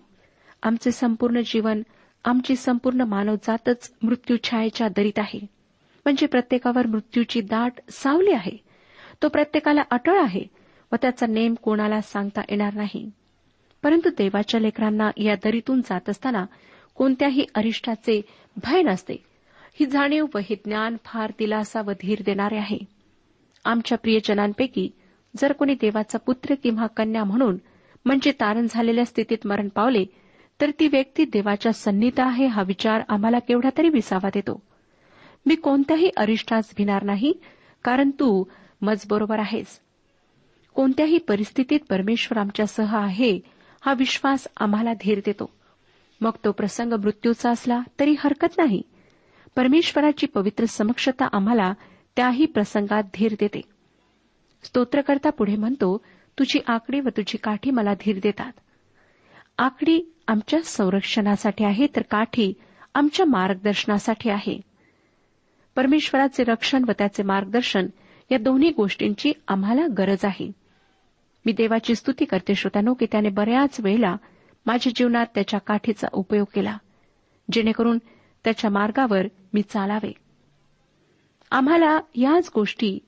आमचे 0.62 0.90
संपूर्ण 0.90 1.40
जीवन 1.46 1.82
आमची 2.24 2.56
संपूर्ण 2.56 3.00
मानवजातच 3.00 3.94
मृत्यूछायेच्या 4.02 4.88
दरीत 4.88 5.18
आहे. 5.18 5.38
म्हणजे 6.04 6.26
प्रत्येकावर 6.26 6.86
मृत्यूची 6.86 7.40
दाट 7.40 7.72
सावली 7.90 8.32
आहे. 8.32 8.56
तो 9.22 9.28
प्रत्येकाला 9.28 9.82
अटळ 9.90 10.22
आहे 10.22 10.44
व 10.92 10.96
त्याचा 11.02 11.26
नेम 11.26 11.54
कोणाला 11.54 12.00
सांगता 12.00 12.40
येणार 12.40 12.74
नाही. 12.74 13.10
परंतु 13.82 14.10
देवाच्या 14.18 14.60
लेकरांना 14.60 15.10
या 15.16 15.34
दरीतून 15.34 15.80
जात 15.80 16.08
असताना 16.08 16.46
कोणत्याही 16.94 17.44
अरिष्टाचे 17.54 18.20
भय 18.56 18.82
नसते. 18.82 19.14
ही 19.80 19.86
जाणीव 19.86 20.26
व 20.34 20.38
हे 20.38 20.54
ज्ञान 20.54 20.96
फार 21.04 21.30
दिलासा 21.38 21.80
व 21.80 21.90
धीर 21.90 22.22
देणारे 22.26 22.56
आहे. 22.56 22.78
आमच्या 23.64 23.98
प्रियजनांपैकी 23.98 24.90
जर 25.36 25.52
कोणी 25.52 25.74
देवाचा 25.74 26.18
पुत्र 26.18 26.54
किंवा 26.54 26.86
कन्या 26.86 27.24
म्हणून 27.24 27.56
म्हणजे 28.04 28.32
तारण 28.32 28.66
झालेल्या 28.70 29.04
स्थितीत 29.04 29.38
मरण 29.44 29.68
पावले 29.68 30.04
तर 30.60 30.70
ती 30.80 30.88
व्यक्ती 30.88 31.24
देवाच्या 31.24 31.72
सन्नीत 31.72 32.18
आहे 32.18 32.46
हा 32.46 32.62
विचार 32.62 33.00
आम्हाला 33.08 33.38
केवढा 33.38 33.68
तरी 33.78 33.88
विसावा 33.88 34.28
देतो. 34.34 34.62
मी 35.46 35.54
कोणत्याही 35.54 36.10
अरिष्टास 36.16 36.74
भिणार 36.76 37.02
नाही 37.02 37.32
कारण 37.84 38.10
तू 38.10 38.44
मजबरोबर 38.82 39.38
आहेस. 39.38 39.80
कोणत्याही 40.74 41.18
परिस्थितीत 41.18 41.80
परमेश्वर 41.90 42.38
आमच्यासह 42.38 42.96
आहे 42.96 43.57
हा 43.80 43.94
विश्वास 43.98 44.48
आम्हाला 44.56 44.92
धीर 44.92 45.20
देतो. 45.24 45.50
मग 46.20 46.30
तो 46.44 46.52
प्रसंग 46.52 46.92
मृत्यूचा 46.92 47.50
असला 47.50 47.80
तरी 48.00 48.14
हरकत 48.18 48.58
नाही. 48.58 48.82
परमेश्वराची 49.56 50.26
पवित्र 50.26 50.64
समक्षता 50.64 51.28
आम्हाला 51.32 51.72
त्याही 52.16 52.46
प्रसंगात 52.46 53.02
धीर 53.14 53.34
देते. 53.40 53.60
स्तोत्रकर्ता 54.62 55.30
पुढे 55.30 55.56
म्हणतो 55.56 55.98
तुझी 56.38 56.58
आकडी 56.66 57.00
व 57.00 57.08
तुझी 57.08 57.36
काठी 57.36 57.70
मला 57.70 57.94
धीर 57.94 58.20
देतात. 58.22 58.52
आकडी 59.58 60.02
आमच्या 60.28 60.62
संरक्षणासाठी 60.62 61.64
आहे 61.64 61.86
तर 61.96 62.02
काठी 62.02 62.52
आमच्या 62.94 63.26
मार्गदर्शनासाठी 63.26 64.30
आहे. 64.30 64.60
परमेश्वराचे 65.76 66.44
रक्षण 66.44 66.84
व 66.88 66.92
त्याचे 66.98 67.22
मार्गदर्शन 67.22 67.86
या 68.30 68.38
दोन्ही 68.38 68.70
गोष्टींची 68.70 69.32
आम्हाला 69.48 69.86
गरज 69.98 70.24
आहे. 70.24 70.52
मी 71.48 71.52
देवाची 71.52 71.94
स्तुती 71.94 72.24
करते 72.24 72.54
श्रोत्यानो 72.54 72.94
की 72.94 73.06
त्याने 73.12 73.28
बऱ्याच 73.28 73.80
वेळेला 73.80 74.16
माझ्या 74.66 74.92
जीवनात 74.96 75.26
त्याच्या 75.34 75.60
काठीचा 75.60 76.08
उपयोग 76.12 76.46
केला 76.54 76.76
जेणेकरून 77.52 77.98
त्याच्या 78.44 78.70
मार्गावर 78.70 79.26
मी 79.54 79.62
चालावे. 79.62 80.12
आम्हाला 81.50 82.00
याच 82.14 82.50
गोष्टी 82.54 82.98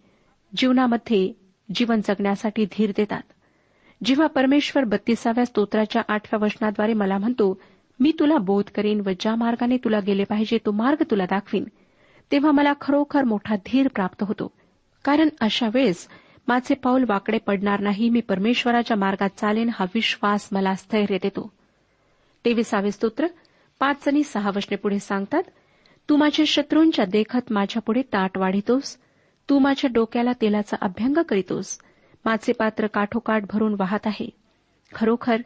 जीवनामध्ये 0.56 1.32
जीवन 1.74 2.00
जगण्यासाठी 2.04 2.64
धीर 2.64 2.92
देतात. 2.96 3.22
जेव्हा 4.04 4.26
परमेश्वर 4.26 4.84
बत्तीसाव्या 4.84 5.44
स्तोत्राच्या 5.46 6.02
आठव्या 6.08 6.44
वचनाद्वारे 6.44 6.92
मला 6.92 7.18
म्हणतो 7.18 7.60
मी 8.00 8.12
तुला 8.18 8.36
बोध 8.36 8.64
करीन 8.74 9.00
व 9.00 9.10
ज्या 9.20 9.34
मार्गाने 9.34 9.76
तुला 9.76 10.00
गेले 10.00 10.24
पाहिजे 10.24 10.58
तो 10.66 10.70
मार्ग 10.72 11.02
तुला 11.10 11.24
दाखवीन 11.24 11.64
तेव्हा 12.32 12.50
मला 12.50 12.72
खरोखर 12.80 13.24
मोठा 13.24 13.56
धीर 13.56 13.88
प्राप्त 13.88 14.22
होतो. 14.22 14.52
कारण 15.04 15.28
अशा 15.40 15.68
वेळेस 15.74 16.08
माझे 16.48 16.74
पाऊल 16.74 17.04
वाकडे 17.08 17.38
पडणार 17.38 17.80
नाही 17.80 18.10
मी 18.10 18.20
परमेश्वराच्या 18.20 18.96
मार्गात 18.96 19.28
चालेन 19.36 19.70
हा 19.74 19.84
विश्वास 19.94 20.48
मला 20.52 20.74
स्थैर्य 20.74 21.18
देतो. 21.22 21.52
तेविसावे 22.44 22.90
स्तोत्र 22.90 23.26
पाच 23.80 24.08
आणि 24.08 24.22
सहा 24.22 24.50
वचने 24.56 24.76
पुढे 24.76 24.98
सांगतात 24.98 25.42
तू 26.08 26.16
माझ्या 26.16 26.44
शत्रूंच्या 26.48 27.04
देखत 27.04 27.52
माझ्यापुढे 27.52 28.02
ताट 28.02 28.38
वाढितोस. 28.38 28.96
तू 29.48 29.58
माझ्या 29.58 29.90
डोक्याला 29.94 30.32
तेलाचा 30.32 30.76
अभ्यंग 30.80 31.22
करीतोस. 31.28 31.78
माझे 32.24 32.52
पात्र 32.52 32.86
काठोकाठ 32.86 33.42
भरून 33.50 33.74
वाहत 33.78 34.06
आहे. 34.06 34.30
खरोखर 34.94 35.36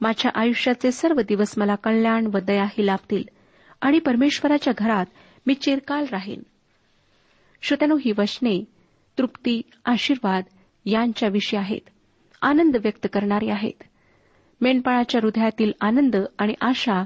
माझ्या 0.00 0.30
आयुष्याचे 0.34 0.92
सर्व 0.92 1.20
दिवस 1.20 1.54
मला 1.58 1.74
कल्याण 1.74 2.26
व 2.26 2.38
दयाही 2.38 2.86
लाभतील 2.86 3.24
आणि 3.80 3.98
परमेश्वराच्या 3.98 4.72
घरात 4.78 5.06
मी 5.46 5.54
चिरकाल 5.54 6.06
राहीन. 6.10 6.42
श्रोत्यानो 7.62 7.96
ही 7.96 8.12
वचने 8.18 8.64
तृप्ती 9.18 9.62
आशीर्वाद 9.84 10.44
यांच्याविषयी 10.84 11.60
आहेत. 11.60 11.88
आनंद 12.42 12.76
व्यक्त 12.76 13.06
करणारे 13.12 13.50
आहेत. 13.50 13.82
मेंढपाळाच्या 14.60 15.20
हृदयातील 15.22 15.72
आनंद 15.80 16.16
आणि 16.38 16.54
आशा 16.60 17.04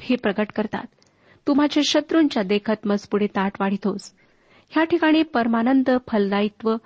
हे 0.00 0.16
प्रकट 0.16 0.46
करतात. 0.56 0.84
तू 1.46 1.54
माझ्या 1.54 1.82
शत्रूंच्या 1.86 2.42
देखत 2.42 2.86
मज 2.86 3.06
पुढे 3.06 3.26
ताट 3.26 3.52
वाढितोस. 3.60 4.12
ह्या 4.70 4.84
ठिकाणी 4.84 5.22
परमानंद 5.22 5.90
फलदायित्व 6.08 6.76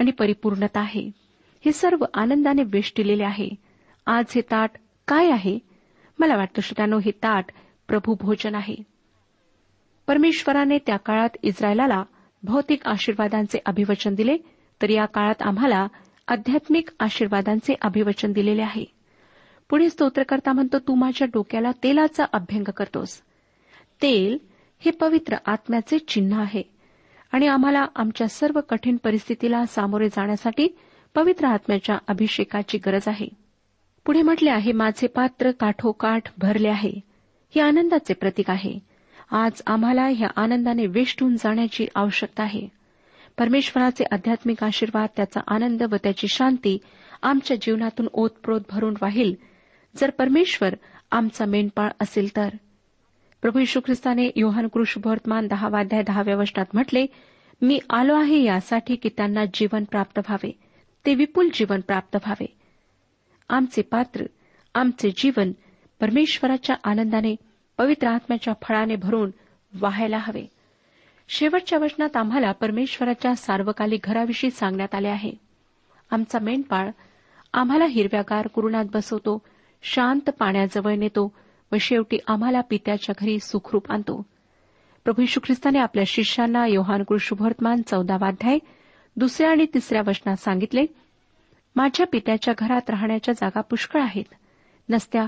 आणि 0.00 0.10
परिपूर्णता 0.10 0.80
आहे. 0.80 1.10
हे 1.64 1.72
सर्व 1.72 2.04
आनंदाने 2.14 2.62
वेष्टिलेले 2.62 3.24
आहे. 3.24 3.48
आज 4.06 4.24
हे 4.34 4.40
ताट 4.40 4.70
काय 5.08 5.30
आहे? 5.30 5.58
मला 6.18 6.36
वाटतं 6.36 6.60
श्रोत्यानो 6.60 6.98
हे 6.98 7.10
ताट 7.10 7.44
प्रभू 7.88 8.16
भोजन 8.20 8.54
आहे. 8.54 8.76
परमेश्वराने 10.06 10.78
त्या 10.78 10.96
काळात 10.96 11.28
इस्रायलाला 11.42 12.04
भौतिक 12.42 12.86
आशीर्वादांचे 12.86 13.58
अभिवचन 13.66 14.14
दिले 14.14 14.36
तर 14.82 14.90
या 14.90 15.06
काळात 15.06 15.42
आम्हाला 15.42 15.86
आध्यात्मिक 16.28 16.88
आशीर्वादांचे 17.00 17.74
अभिवचन 17.82 18.32
दिलेले 18.32 18.62
आहे. 18.62 18.84
पुढे 19.70 19.90
स्तोत्रकर्ता 19.90 20.52
म्हणतो 20.52 20.78
तू 20.78 20.94
माझ्या 20.94 21.28
डोक्याला 21.34 21.70
तेलाचा 21.82 22.24
अभ्यंग 22.32 22.64
करतोस. 22.64 23.20
तेल 24.02 24.38
हे 24.78 24.90
पवित्र 24.90 25.36
आत्म्याचे 25.46 25.98
चिन्ह 25.98 26.40
आहे 26.40 26.62
आणि 27.32 27.46
आम्हाला 27.46 27.86
आमच्या 27.96 28.28
सर्व 28.28 28.60
कठीण 28.60 28.96
परिस्थितीला 28.96 29.66
सामोरे 29.66 30.08
जाण्यासाठी 30.08 30.76
पवित्र 31.14 31.46
आत्म्याच्या 31.46 31.98
अभिषेकाची 32.08 32.78
गरज 32.78 33.02
आहे. 33.06 33.28
पुढे 34.06 34.22
म्हटले 34.22 34.50
आहे 34.50 34.72
माझे 34.72 35.06
पात्र 35.06 35.50
काठोकाठ 35.50 36.22
भरले 36.38 36.68
आहे. 36.68 37.00
हे 37.54 37.60
आनंदाचे 37.60 38.14
प्रतीक 38.14 38.50
आहे. 38.50 38.78
आज 39.32 39.62
आम्हाला 39.66 40.06
ह्या 40.06 40.28
आनंदाने 40.36 40.86
वेष्टून 40.86 41.36
जाण्याची 41.36 41.86
आवश्यकता 41.94 42.42
आहे. 42.42 42.68
परमेश्वराचे 43.38 44.04
आध्यात्मिक 44.12 44.64
आशीर्वाद 44.64 45.08
त्याचा 45.16 45.40
आनंद 45.48 45.82
व 45.82 45.96
त्याची 45.96 46.28
शांती 46.28 46.78
आमच्या 47.22 47.56
जीवनातून 47.60 48.08
ओतप्रोत 48.12 48.60
भरून 48.70 48.94
राहील. 49.02 49.34
जर 49.96 50.10
परमेश्वर 50.10 50.74
आमचा 51.10 51.44
मेंढपाळ 51.44 51.88
असेल 52.00 52.36
तर. 52.36 52.48
प्रभू 53.42 53.58
यशू 53.58 53.80
ख्रिस्ताने 53.80 54.30
योहान 54.36 54.68
कृष्णवर्तमान 54.68 55.46
दहावाध्याय 55.46 56.02
दहाव्या 56.02 56.36
वचनात 56.36 56.66
म्हटले 56.74 57.06
मी 57.62 57.78
आलो 57.90 58.14
आहे 58.14 58.42
यासाठी 58.42 58.96
की 58.96 59.08
त्यांना 59.08 59.44
जीवन 59.54 59.84
प्राप्त 59.84 60.18
व्हावे. 60.18 60.58
ते 61.06 61.14
विपुल 61.14 61.48
जीवन 61.52 61.80
प्राप्त 61.80 62.16
व्हावे. 62.16 62.46
आमचे 63.48 63.82
पात्र 63.82 64.24
आमचे 64.74 65.10
जीवन 65.16 65.52
परमेश्वराच्या 66.00 66.76
आनंदाने 66.84 67.36
पवित्र 67.80 68.08
आत्म्याच्या 68.08 68.54
फळाने 68.62 68.96
भरून 68.96 69.30
वाहायला 69.80 70.18
हवे. 70.18 70.46
शेवटच्या 71.28 71.78
वचनात 71.78 72.16
आम्हाला 72.16 72.52
परमेश्वराच्या 72.52 73.34
सार्वकालिक 73.34 74.00
घराविषयी 74.04 74.50
सांगण्यात 74.50 74.94
आले 74.94 75.08
आहे. 75.08 75.32
आमचा 76.10 76.38
मेंढपाळ 76.38 76.90
आम्हाला 77.52 77.84
हिरव्यागार 77.84 78.46
कुरुणात 78.46 78.84
बसवतो 78.94 79.42
शांत 79.82 80.30
पाण्याजवळ 80.30 80.94
नेतो 80.94 81.32
व 81.72 81.76
शेवटी 81.80 82.18
आम्हाला 82.26 82.60
पित्याच्या 82.60 83.14
घरी 83.20 83.38
सुखरूप 83.38 83.92
आणतो. 83.92 84.22
प्रभू 85.04 85.22
यशू 85.22 85.40
ख्रिस्ताने 85.44 85.78
आपल्या 85.78 86.04
शिष्यांना 86.06 86.66
योहान 86.66 87.02
शुभवर्तमान 87.20 87.82
चौदावाध्याय 87.82 88.58
दुसऱ्या 89.16 89.50
आणि 89.50 89.66
तिसऱ्या 89.74 90.02
वचनात 90.06 90.36
सांगितले 90.36 90.86
माझ्या 91.76 92.06
पित्याच्या 92.06 92.54
घरात 92.58 92.90
राहण्याच्या 92.90 93.34
जागा 93.34 93.60
पुष्कळ 93.60 94.00
आहेत. 94.00 94.34
नसत्या 94.88 95.26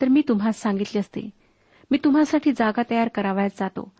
तर 0.00 0.08
मी 0.08 0.22
तुम्हाला 0.28 0.52
सांगितले 0.52 0.98
असते. 0.98 1.43
मी 1.90 1.98
तुम्हासाठी 2.04 2.52
जागा 2.52 2.82
तयार 2.90 3.08
करावयास 3.08 3.52
जातो. 3.60 3.92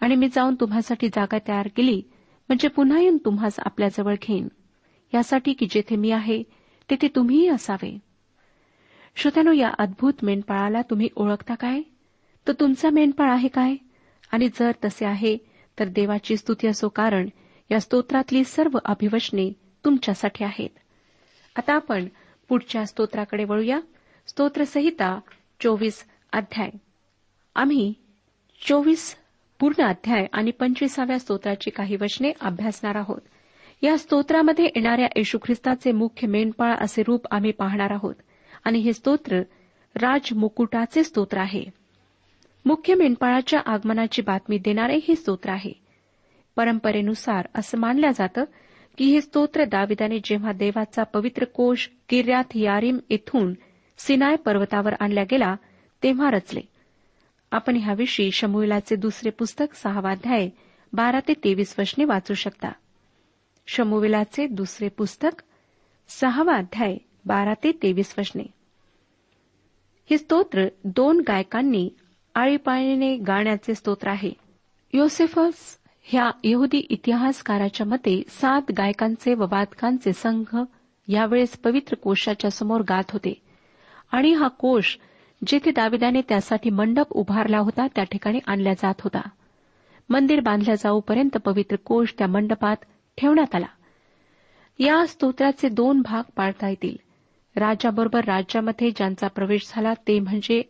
आणि 0.00 0.16
मी 0.16 0.28
जाऊन 0.28 0.54
तुम्हासाठी 0.54 1.08
जागा 1.08 1.38
तयार 1.48 1.68
केली 1.76 2.02
म्हणजे 2.48 2.68
पुन्हा 2.68 3.00
येऊन 3.00 3.18
तुम्हास 3.24 3.54
आपल्याजवळ 3.58 4.14
घेईन. 4.22 4.48
यासाठी 5.14 5.52
की 5.52 5.66
जेथे 5.70 5.96
मी 5.96 6.10
आहे 6.10 6.42
तेथे 6.90 7.08
तुम्हीही 7.08 7.48
असावे. 7.48 7.98
श्रोत्यानो 9.16 9.52
या 9.52 9.70
अद्भुत 9.78 10.12
मेंढपाळाला 10.22 10.82
तुम्ही 10.82 11.08
ओळखता 11.16 11.54
काय? 11.54 11.82
तो 12.46 12.52
तुमचा 12.52 12.90
मेंढपाळ 12.90 13.30
आहे 13.30 13.48
काय? 13.48 13.76
आणि 14.32 14.48
जर 14.48 14.72
तसे 14.84 15.04
आहे 15.04 15.38
तर 15.78 15.88
देवाची 15.88 16.36
स्तुती 16.36 16.66
असो 16.66 16.88
कारण 16.88 17.28
या 17.70 17.80
स्तोत्रातली 17.80 18.44
सर्व 18.44 18.78
अभिवचने 18.84 19.52
तुमच्यासाठी 19.84 20.44
आहेत. 20.44 20.70
आता 21.56 21.74
आपण 21.74 22.06
पुढच्या 22.48 22.86
स्तोत्राकडे 22.86 23.44
वळूया. 23.44 23.80
स्तोत्रसहिता 24.26 25.20
चोवीस 25.60 26.04
अध्याय. 26.32 26.70
आम्ही 27.54 27.94
चोवीस 28.68 29.16
पूर्ण 29.60 29.82
अध्याय 29.82 30.26
आणि 30.32 30.50
पंचवीसाव्या 30.50 31.18
स्तोत्राची 31.18 31.70
काही 31.70 31.96
वचने 32.00 32.32
अभ्यासणार 32.40 32.94
आहोत. 32.94 33.20
या 33.82 33.98
स्तोत्रामध्ये 33.98 34.64
येणाऱ्या 34.64 35.06
येशू 35.16 35.38
ख्रिस्ताचे 35.38 35.92
मुख्य 35.92 36.26
मेंढपाळ 36.28 36.74
असे 36.74 37.02
रूप 37.06 37.26
आम्ही 37.30 37.52
पाहणार 37.52 37.90
आहोत. 37.90 38.14
आणि 38.64 38.78
हे 38.78 38.92
स्तोत्र 38.92 39.38
राजमुकुटाचे 39.94 41.04
स्तोत्र 41.04 41.38
आहे. 41.38 41.64
मुख्य 42.64 42.94
मेंढपाळाच्या 42.94 43.60
आगमनाची 43.66 44.22
बातमी 44.22 44.58
देणारे 44.58 44.96
हे 45.08 45.16
स्तोत्र 45.16 45.50
आहे. 45.50 45.72
परंपरेनुसार 46.56 47.46
असं 47.54 47.78
मानलं 47.78 48.10
जातं 48.10 48.44
की 48.98 49.04
हे 49.04 49.20
स्तोत्र 49.20 49.64
दाविदाने 49.64 50.18
जेव्हा 50.24 50.52
देवाचा 50.52 51.02
पवित्र 51.02 51.44
कोश 51.44 51.90
किर्यात 52.08 52.44
यारीम 52.54 52.98
येथून 53.10 53.54
सिनाय 53.98 54.36
पर्वतावर 54.36 54.92
आणला 55.00 55.22
गेला 55.22 55.56
तेव्हा 56.02 56.30
रचले. 56.30 56.60
आपण 57.52 57.76
ह्याविषयी 57.76 58.30
शमुलाचे 58.32 58.96
दुसरे 58.96 59.30
पुस्तक 59.30 59.74
सहावाध्याय 59.74 60.48
बारा 60.92 61.20
ते 61.20 61.32
तेवीस 61.34 61.74
वचने 61.78 62.04
वाचू 62.04 62.34
शकता. 62.34 62.72
शमुविलाचे 63.66 64.46
दुसरे 64.46 64.88
पुस्तक 64.88 65.42
सहावा 66.08 66.54
अध्याय 66.54 66.96
बारा 67.24 67.54
ते 67.54 67.72
तेवीस 67.72 68.14
वचने. 68.18 68.42
हे 70.10 70.18
स्तोत्र 70.18 70.66
दोन 70.84 71.22
गायकांनी 71.28 71.90
आळीपाळीने 72.34 73.16
गाण्याचे 73.16 73.74
स्तोत्र 73.74 74.08
आहे. 74.08 74.32
योसेफस 74.92 75.78
ह्या 76.02 76.30
यहुदी 76.44 76.78
इतिहासकाराच्या 76.78 77.86
मते 77.86 78.22
सात 78.28 78.62
गायकांचे 78.78 79.34
व 79.34 79.42
वादकांचे 79.42 80.12
संघ 80.12 80.56
यावेळेस 81.08 81.56
पवित्र 81.56 81.94
कोशाच्या 81.94 82.50
समोर 82.50 82.80
गात 82.80 83.10
होते. 83.10 83.42
आणि 84.12 84.32
हा 84.32 84.48
कोश 84.48 84.98
जेथे 85.46 85.70
दाविदाने 85.70 86.20
त्यासाठी 86.28 86.70
मंडप 86.70 87.12
उभारला 87.12 87.58
होता 87.58 87.86
त्या 87.86 88.04
ठिकाणी 88.04 88.38
आणला 88.46 88.74
जात 88.74 88.94
होता. 89.00 89.20
मंदिर 90.08 90.40
बांधल्या 90.40 90.74
जाऊपर्यंत 90.74 91.36
पवित्र 91.36 91.76
कोश 91.76 92.14
त्या 92.18 92.26
मंडपात 92.26 92.76
ठेवण्यात 93.18 93.54
आला. 93.54 93.66
या 94.78 95.06
स्तोत्राचे 95.06 95.68
दोन 95.68 96.02
भाग 96.02 96.22
पाळता 96.36 96.68
येतील. 96.68 96.96
राजाबरोबर 97.56 98.24
राज्यामध्ये 98.24 98.90
ज्यांचा 98.90 99.28
प्रवेश 99.28 99.72
झाला 99.74 99.94
ते 99.94 100.20
म्हणजे 100.20 100.62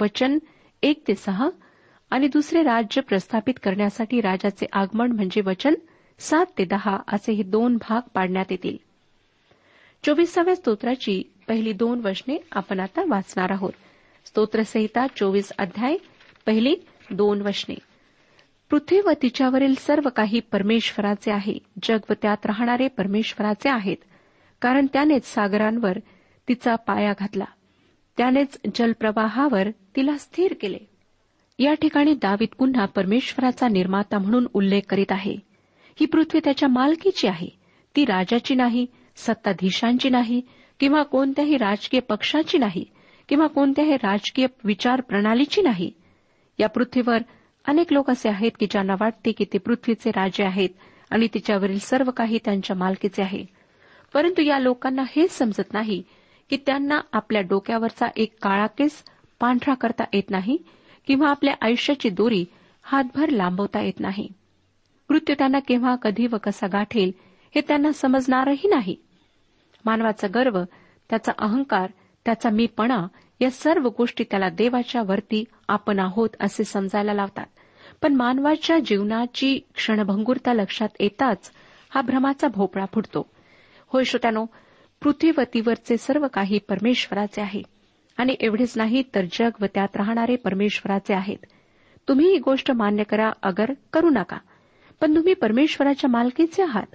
वचन 0.00 0.38
एक 0.82 1.02
ते 1.08 1.14
सहा 1.14 1.48
आणि 2.10 2.28
दुसरे 2.28 2.62
राज्य 2.62 3.00
प्रस्थापित 3.00 3.54
करण्यासाठी 3.62 4.20
राजाचे 4.20 4.66
आगमन 4.72 5.12
म्हणजे 5.12 5.40
वचन 5.40 5.74
सात 6.18 6.46
ते 6.58 6.64
दहा 6.64 6.98
असे 7.08 7.32
हे 7.32 7.42
दोन 7.42 7.76
भाग 7.76 8.08
पाडण्यात 8.14 8.44
येतील. 8.50 8.76
चोवीसाव्या 10.04 10.56
स्तोत्राची 10.56 11.22
पहिली 11.48 11.72
दोन 11.72 12.00
वचने 12.04 12.36
आपण 12.52 12.80
आता 12.80 13.02
वाचणार 13.08 13.50
आहोत. 13.50 13.72
स्तोत्रसहिता 14.24 15.06
चोवीस 15.06 15.52
अध्याय 15.58 15.96
पहिली 16.46 16.74
दोन 17.10 17.40
वशने. 17.40 17.74
पृथ्वी 18.70 19.00
व 19.00 19.10
तिच्यावरील 19.22 19.74
सर्व 19.74 20.08
काही 20.08 20.40
परमेश्वराचे 20.40 21.30
आहे. 21.30 21.58
जग 21.82 21.98
व 22.10 22.12
त्यात 22.22 22.46
राहणारे 22.46 22.88
परमेश्वराचे 22.88 23.68
आहेत. 23.68 23.96
कारण 24.62 24.86
त्यानेच 24.92 25.26
सागरांवर 25.26 25.98
तिचा 26.48 26.74
पाया 26.74 27.12
घातला. 27.18 27.44
त्यानेच 28.16 28.60
जलप्रवाहावर 28.74 29.68
तिला 29.96 30.16
स्थिर 30.16 30.54
केले. 30.60 30.78
या 31.58 31.74
ठिकाणी 31.74 32.14
दावीत 32.14 32.48
पुन्हा 32.58 32.84
परमेश्वराचा 32.84 33.68
निर्माता 33.68 34.18
म्हणून 34.18 34.46
उल्लेख 34.54 34.82
करीत 34.88 35.12
आहे. 35.12 35.36
ही 36.00 36.06
पृथ्वी 36.06 36.40
त्याच्या 36.44 36.68
मालकीची 36.68 37.26
आहे. 37.26 37.48
ती 37.96 38.04
राजाची 38.04 38.54
नाही 38.54 38.86
सत्ताधीशांची 39.16 40.08
नाही 40.08 40.40
किंवा 40.80 41.02
कोणत्याही 41.02 41.56
राजकीय 41.56 42.00
पक्षाची 42.00 42.58
नाही. 42.58 42.84
किंवा 43.28 43.46
कोणत्याही 43.46 43.96
राजकीय 43.96 44.46
विचार 44.64 45.00
प्रणालीची 45.00 45.62
नाही. 45.62 45.90
या 46.58 46.68
पृथ्वीवर 46.68 47.18
अनेक 47.64 47.92
लोक 47.92 48.10
असे 48.10 48.28
आहेत 48.28 48.50
की 48.60 48.66
ज्यांना 48.66 48.94
वाटते 49.00 49.32
की 49.32 49.44
ते 49.44 49.58
पृथ्वीचे 49.58 50.10
राजे 50.10 50.44
आहेत 50.44 50.68
आणि 51.10 51.28
तिच्यावरील 51.34 51.78
सर्व 51.78 52.10
काही 52.10 52.38
त्यांच्या 52.44 52.76
मालकीचे 52.76 53.22
आहे. 53.22 53.44
परंतु 54.14 54.42
या 54.42 54.58
लोकांना 54.58 55.02
हेच 55.16 55.30
समजत 55.30 55.72
नाही 55.72 56.02
की 56.50 56.58
त्यांना 56.66 57.00
आपल्या 57.12 57.42
डोक्यावरचा 57.42 58.06
एक 58.16 58.34
काळा 58.42 58.66
केस 58.66 59.04
पांढरा 59.40 59.74
करता 59.74 60.04
येत 60.12 60.30
नाही 60.30 60.56
किंवा 61.06 61.30
आपल्या 61.30 61.54
आयुष्याची 61.62 62.10
दोरी 62.10 62.44
हातभर 62.82 63.28
लांबवता 63.28 63.80
येत 63.80 64.00
नाही. 64.00 64.28
मृत्यू 65.10 65.34
त्यांना 65.38 65.58
केव्हा 65.58 65.96
कधी 65.96 66.26
व 66.26 66.36
कसा 66.44 66.66
गाठेल 66.66 67.12
हे 67.54 67.60
त्यांना 67.60 67.92
समजणारही 67.92 68.68
नाही. 68.68 68.96
मानवाचा 69.84 70.28
गर्व 70.34 70.62
त्याचा 71.10 71.32
अहंकार 71.38 71.90
त्याचा 72.24 72.50
मीपणा 72.50 73.06
या 73.40 73.50
सर्व 73.50 73.88
गोष्टी 73.98 74.24
त्याला 74.24 74.48
देवाच्या 74.48 75.02
वरती 75.02 75.44
आपण 75.68 75.98
आहोत 75.98 76.28
असे 76.40 76.64
समजायला 76.64 77.12
लावतात. 77.12 77.46
पण 78.02 78.14
मानवाच्या 78.14 78.78
जीवनाची 78.78 79.60
क्षणभंगुरता 79.74 80.52
लक्षात 80.52 80.88
येताच 81.00 81.50
हा 81.94 82.02
भ्रमाचा 82.02 82.48
भोपळा 82.48 82.84
फुटतो. 82.94 83.30
होय 83.88 84.04
श्रोत्यानो 84.04 84.46
पृथ्वीवतीवरचे 85.00 85.96
सर्व 85.96 86.26
काही 86.28 86.58
परमेश्वराचे 86.58 87.42
आहे. 87.42 87.62
आणि 88.16 88.36
एवढेच 88.40 88.72
नाही 88.76 89.02
तर 89.14 89.24
जग 89.32 89.50
व 89.60 89.64
त्यात 89.74 89.96
राहणारे 89.96 90.36
परमेश्वराचे 90.36 91.14
आहेत. 91.14 91.46
तुम्ही 92.08 92.30
ही 92.30 92.38
गोष्ट 92.38 92.70
मान्य 92.70 93.02
करा 93.02 93.30
अगर 93.42 93.72
करू 93.92 94.10
नका. 94.10 94.38
पण 95.00 95.16
तुम्ही 95.16 95.34
परमेश्वराच्या 95.34 96.10
मालकीचे 96.10 96.62
आहात. 96.62 96.94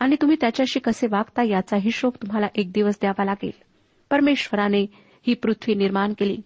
आणि 0.00 0.16
तुम्ही 0.20 0.36
त्याच्याशी 0.40 0.80
कसे 0.80 1.06
वागता 1.06 1.42
याचा 1.42 1.76
हिशोब 1.76 2.12
तुम्हाला 2.22 2.46
एक 2.54 2.72
दिवस 2.72 2.94
द्यावा 3.00 3.24
लागेल. 3.24 3.69
परमेश्वराने 4.10 4.82
ही 5.26 5.34
पृथ्वी 5.34 5.74
निर्माण 5.74 6.12
केली. 6.18 6.38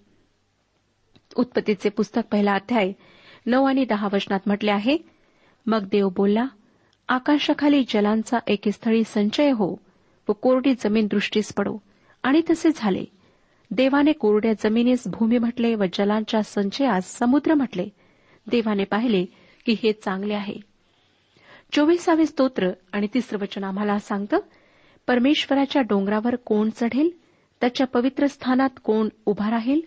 उत्पत्तीचे 1.37 1.89
पुस्तक 1.89 2.21
पहिला 2.33 2.53
अध्याय 2.53 2.93
नऊ 3.47 3.65
आणि 3.65 3.85
दहा 3.85 4.09
वचनात 4.13 4.41
म्हटले 4.47 4.71
आहे 4.71 4.99
मग 5.67 5.89
देव 5.89 6.09
बोलला 6.09 6.47
आकाशाखाली 7.09 7.85
जलांचा 7.89 8.39
एके 8.47 8.73
स्थळी 8.73 9.05
संचय 9.05 9.51
हो 9.51 9.81
व 10.29 10.33
कोरडी 10.33 10.75
जमीन 10.75 11.07
दृष्टीस 11.07 11.53
पडो. 11.55 11.79
आणि 12.23 12.43
तसे 12.51 12.69
झाले. 12.75 13.05
देवाने 13.71 14.13
कोरड्या 14.13 14.53
जमिनीस 14.53 15.03
भूमी 15.07 15.39
म्हटले 15.39 15.75
व 15.75 15.85
जलांच्या 15.93 16.43
संचयास 16.43 17.19
समुद्र 17.19 17.55
म्हटले. 17.55 17.89
देवाने 18.47 18.85
पाहिले 18.85 19.25
की 19.67 19.77
हे 19.83 19.93
चांगले 19.93 20.35
आहे. 20.35 20.57
चोवीसावे 21.73 22.27
स्तोत्र 22.27 22.71
आणि 22.93 23.07
तिसरं 23.15 23.39
वचन 23.39 23.65
आम्हाला 23.65 23.99
सांगतं 23.99 24.39
परमेश्वराच्या 25.07 25.83
डोंगरावर 25.83 26.37
कोण 26.37 26.71
चढेल? 26.71 27.24
त्याच्या 27.61 27.87
पवित्र 27.87 28.27
स्थानात 28.27 28.71
कोण 28.85 29.09
उभा 29.27 29.51
राहील? 29.51 29.81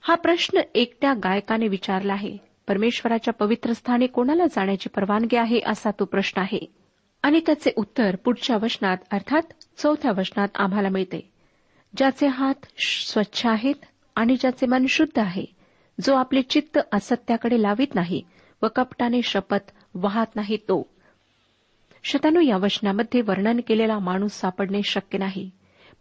हा 0.00 0.14
प्रश्न 0.14 0.60
एकट्या 0.74 1.14
गायकाने 1.14 1.68
विचारला 1.68 2.12
आहे. 2.12 2.36
परमेश्वराच्या 2.68 3.34
पवित्र 3.34 3.72
स्थानी 3.72 4.06
कोणाला 4.06 4.46
जाण्याची 4.46 4.88
परवानगी 4.88 5.36
आहे 5.36 5.60
असा 5.66 5.90
तो 5.90 6.04
प्रश्न 6.04 6.40
आहे. 6.40 6.74
आणि 7.22 7.40
त्याचे 7.46 7.70
उत्तर 7.76 8.16
पुढच्या 8.16 8.56
वचनात 8.56 8.96
अर्थात 9.10 9.42
चौथ्या 9.76 10.12
वचनात 10.16 10.48
आम्हाला 10.54 10.88
मिळते. 10.88 11.30
ज्याचे 11.96 12.26
हात 12.26 12.54
स्वच्छ 12.78 13.46
आहेत 13.46 13.74
आणि 14.16 14.36
ज्याचे 14.36 14.66
मन 14.66 14.86
शुद्ध 14.88 15.18
आहे 15.18 15.44
जो 16.00 16.14
आपले 16.14 16.42
चित्त 16.42 16.78
असत्याकडे 16.92 17.62
लावित 17.62 17.94
नाही 17.94 18.22
व 18.62 18.66
कपटाने 18.76 19.22
शपथ 19.22 19.70
वाहत 19.94 20.36
नाही 20.36 20.56
तो. 20.56 20.86
शतानू 22.04 22.40
या 22.40 22.56
वचनामध्ये 22.56 23.20
वर्णन 23.20 23.60
केलेला 23.68 23.98
माणूस 23.98 24.32
सापडणे 24.32 24.80
शक्य 24.84 25.18
नाही. 25.18 25.50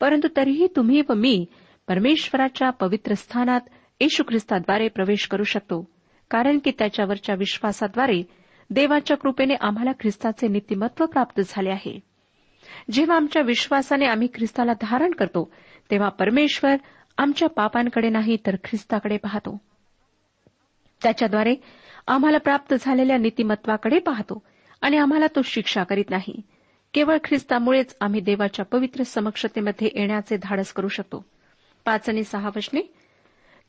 परंतु 0.03 0.27
तरीही 0.37 0.67
तुम्ही 0.75 1.01
व 1.09 1.13
मी 1.13 1.45
परमेश्वराच्या 1.87 2.69
पवित्र 2.69 3.13
स्थानात 3.13 3.61
येशू 3.99 4.23
ख्रिस्ताद्वारे 4.23 4.87
प्रवेश 4.87 5.27
करू 5.27 5.43
शकतो. 5.43 5.89
कारण 6.29 6.59
की 6.65 6.71
त्याच्यावरच्या 6.71 7.35
विश्वासाद्वारे 7.35 8.23
देवाच्या 8.69 9.17
कृपेने 9.17 9.53
आम्हाला 9.61 9.91
ख्रिस्ताचे 9.91 10.47
नीतिमत्व 10.47 11.05
प्राप्त 11.05 11.41
झाले 11.47 11.69
आहे. 11.69 11.99
जेव्हा 12.91 13.15
आमच्या 13.15 13.41
विश्वासाने 13.41 14.05
आम्ही 14.05 14.27
ख्रिस्ताला 14.33 14.73
धारण 14.73 15.11
करतो 15.11 15.51
तेव्हा 15.91 16.09
परमेश्वर 16.09 16.75
आमच्या 17.17 17.49
पापांकडे 17.49 18.09
नाही 18.09 18.37
तर 18.47 18.55
ख्रिस्ताकडे 18.55 19.17
पाहतो. 19.17 19.57
त्याच्याद्वारे 21.03 21.55
आम्हाला 22.07 22.37
प्राप्त 22.37 22.73
झालेल्या 22.79 23.17
नीतिमत्वाकडे 23.17 23.99
पाहतो 23.99 24.43
आणि 24.81 24.97
आम्हाला 24.97 25.27
तो 25.27 25.41
शिक्षा 25.41 25.83
करीत 25.83 26.09
नाही. 26.09 26.41
केवळ 26.93 27.17
ख्रिस्तामुळेच 27.23 27.95
आम्ही 28.01 28.21
देवाच्या 28.21 28.65
पवित्र 28.65 29.03
समक्षतेमध्ये 29.03 29.89
येण्याचे 29.95 30.37
धाडस 30.37 30.73
करू 30.73 30.87
शकतो. 30.87 31.25
पाच 31.85 32.09
आणि 32.09 32.23
सहा 32.23 32.49
वचने. 32.55 32.93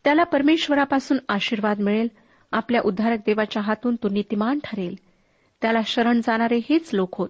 त्याला 0.05 0.25
परमेश्वरापासून 0.25 1.19
आशीर्वाद 1.29 1.81
मिळेल 1.81 2.09
आपल्या 2.53 2.81
उद्धारक 2.85 3.19
देवाच्या 3.19 3.63
हातून 3.63 3.97
तो 3.97 4.09
नीतिमान 4.09 4.59
ठरेल. 4.65 4.95
त्याला 5.63 5.79
शरण 5.87 6.21
जाणारे 6.21 6.57
हेच 6.57 6.91
लोक 6.93 7.19
होत. 7.19 7.29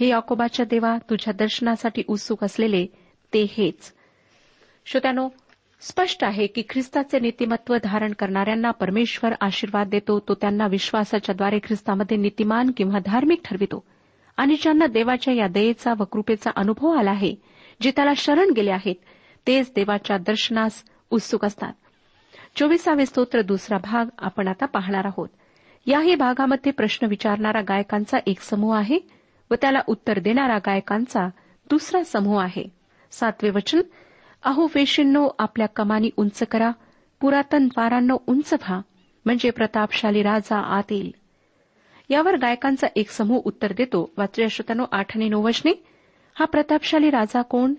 हे 0.00 0.08
याकोबाच्या 0.08 0.66
देवा 0.66 0.98
तुझ्या 1.10 1.34
दर्शनासाठी 1.34 2.02
उत्सुक 2.06 2.44
असलेले 2.44 2.86
ते 3.34 3.42
हेच. 3.42 3.92
श्रोत्यानो 4.86 5.28
स्पष्ट 5.80 6.24
आहे 6.24 6.46
की 6.46 6.62
ख्रिस्ताचे 6.70 7.18
नीतिमत्व 7.20 7.76
धारण 7.84 8.12
करणाऱ्यांना 8.12 8.70
परमेश्वर 8.70 9.32
आशीर्वाद 9.40 9.88
देतो 9.88 10.20
तो 10.20 10.34
त्यांना 10.34 10.66
विश्वासाच्याद्वारे 10.66 11.58
ख्रिस्तामध्ये 11.58 12.16
नीतिमान 12.16 12.70
किंवा 12.76 12.98
धार्मिक 12.98 13.40
ठरवितो. 13.44 13.84
आणि 14.36 14.56
ज्यांना 14.62 14.86
देवाच्या 14.86 15.34
या 15.34 15.46
दयेचा 15.48 15.92
व 15.98 16.04
कृपेचा 16.04 16.50
अनुभव 16.56 16.90
आला 16.90 17.10
आहे 17.10 17.34
जे 17.82 17.90
त्याला 17.90 18.12
शरण 18.16 18.50
गेले 18.56 18.70
आहेत 18.70 18.96
तेच 19.46 19.72
देवाच्या 19.74 20.18
दर्शनास 20.18 20.82
उत्सुक 21.10 21.44
असतात. 21.44 21.72
चोवीसावे 22.56 23.06
स्तोत्र 23.06 23.42
दुसरा 23.42 23.78
भाग 23.78 24.06
आपण 24.18 24.48
आता 24.48 24.66
पाहणार 24.66 25.04
आहोत. 25.04 25.28
याही 25.86 26.14
भागामध्ये 26.14 26.72
प्रश्न 26.72 27.06
विचारणारा 27.06 27.60
गायकांचा 27.60 28.18
एक 28.26 28.40
समूह 28.40 28.76
आहे 28.76 28.98
व 29.50 29.54
त्याला 29.54 29.80
उत्तर 29.86 30.18
देणारा 30.18 30.58
गायकांचा 30.58 31.28
दुसरा 31.70 32.04
समूह 32.04 32.42
आहे. 32.42 32.64
सातवे 33.10 33.50
वचन 33.50 33.80
अहो 34.44 34.66
वेशींनो 34.74 35.28
आपल्या 35.38 35.66
कमानी 35.66 36.10
उंच 36.16 36.42
करा 36.50 36.70
पुरातन 37.20 37.68
पारांनो 37.68 38.16
उंच 38.26 38.52
व्हा 38.52 38.80
म्हणजे 39.24 39.50
प्रतापशाली 39.50 40.22
राजा 40.22 40.58
आत 40.58 40.92
येईल. 40.92 41.14
यावर 42.08 42.36
गायकांचा 42.36 42.86
एक 42.96 43.10
समूह 43.10 43.40
उत्तर 43.44 43.72
देतो. 43.72 44.12
वाचूया 44.18 44.48
श्रोत्यानो 44.50 44.84
आठ 44.92 45.16
आणि 45.16 45.28
नऊ 45.28 45.42
वचने 45.42 45.84
हा 46.34 46.44
प्रतापशाली 46.44 47.10
राजा 47.10 47.42
कोण? 47.42 47.74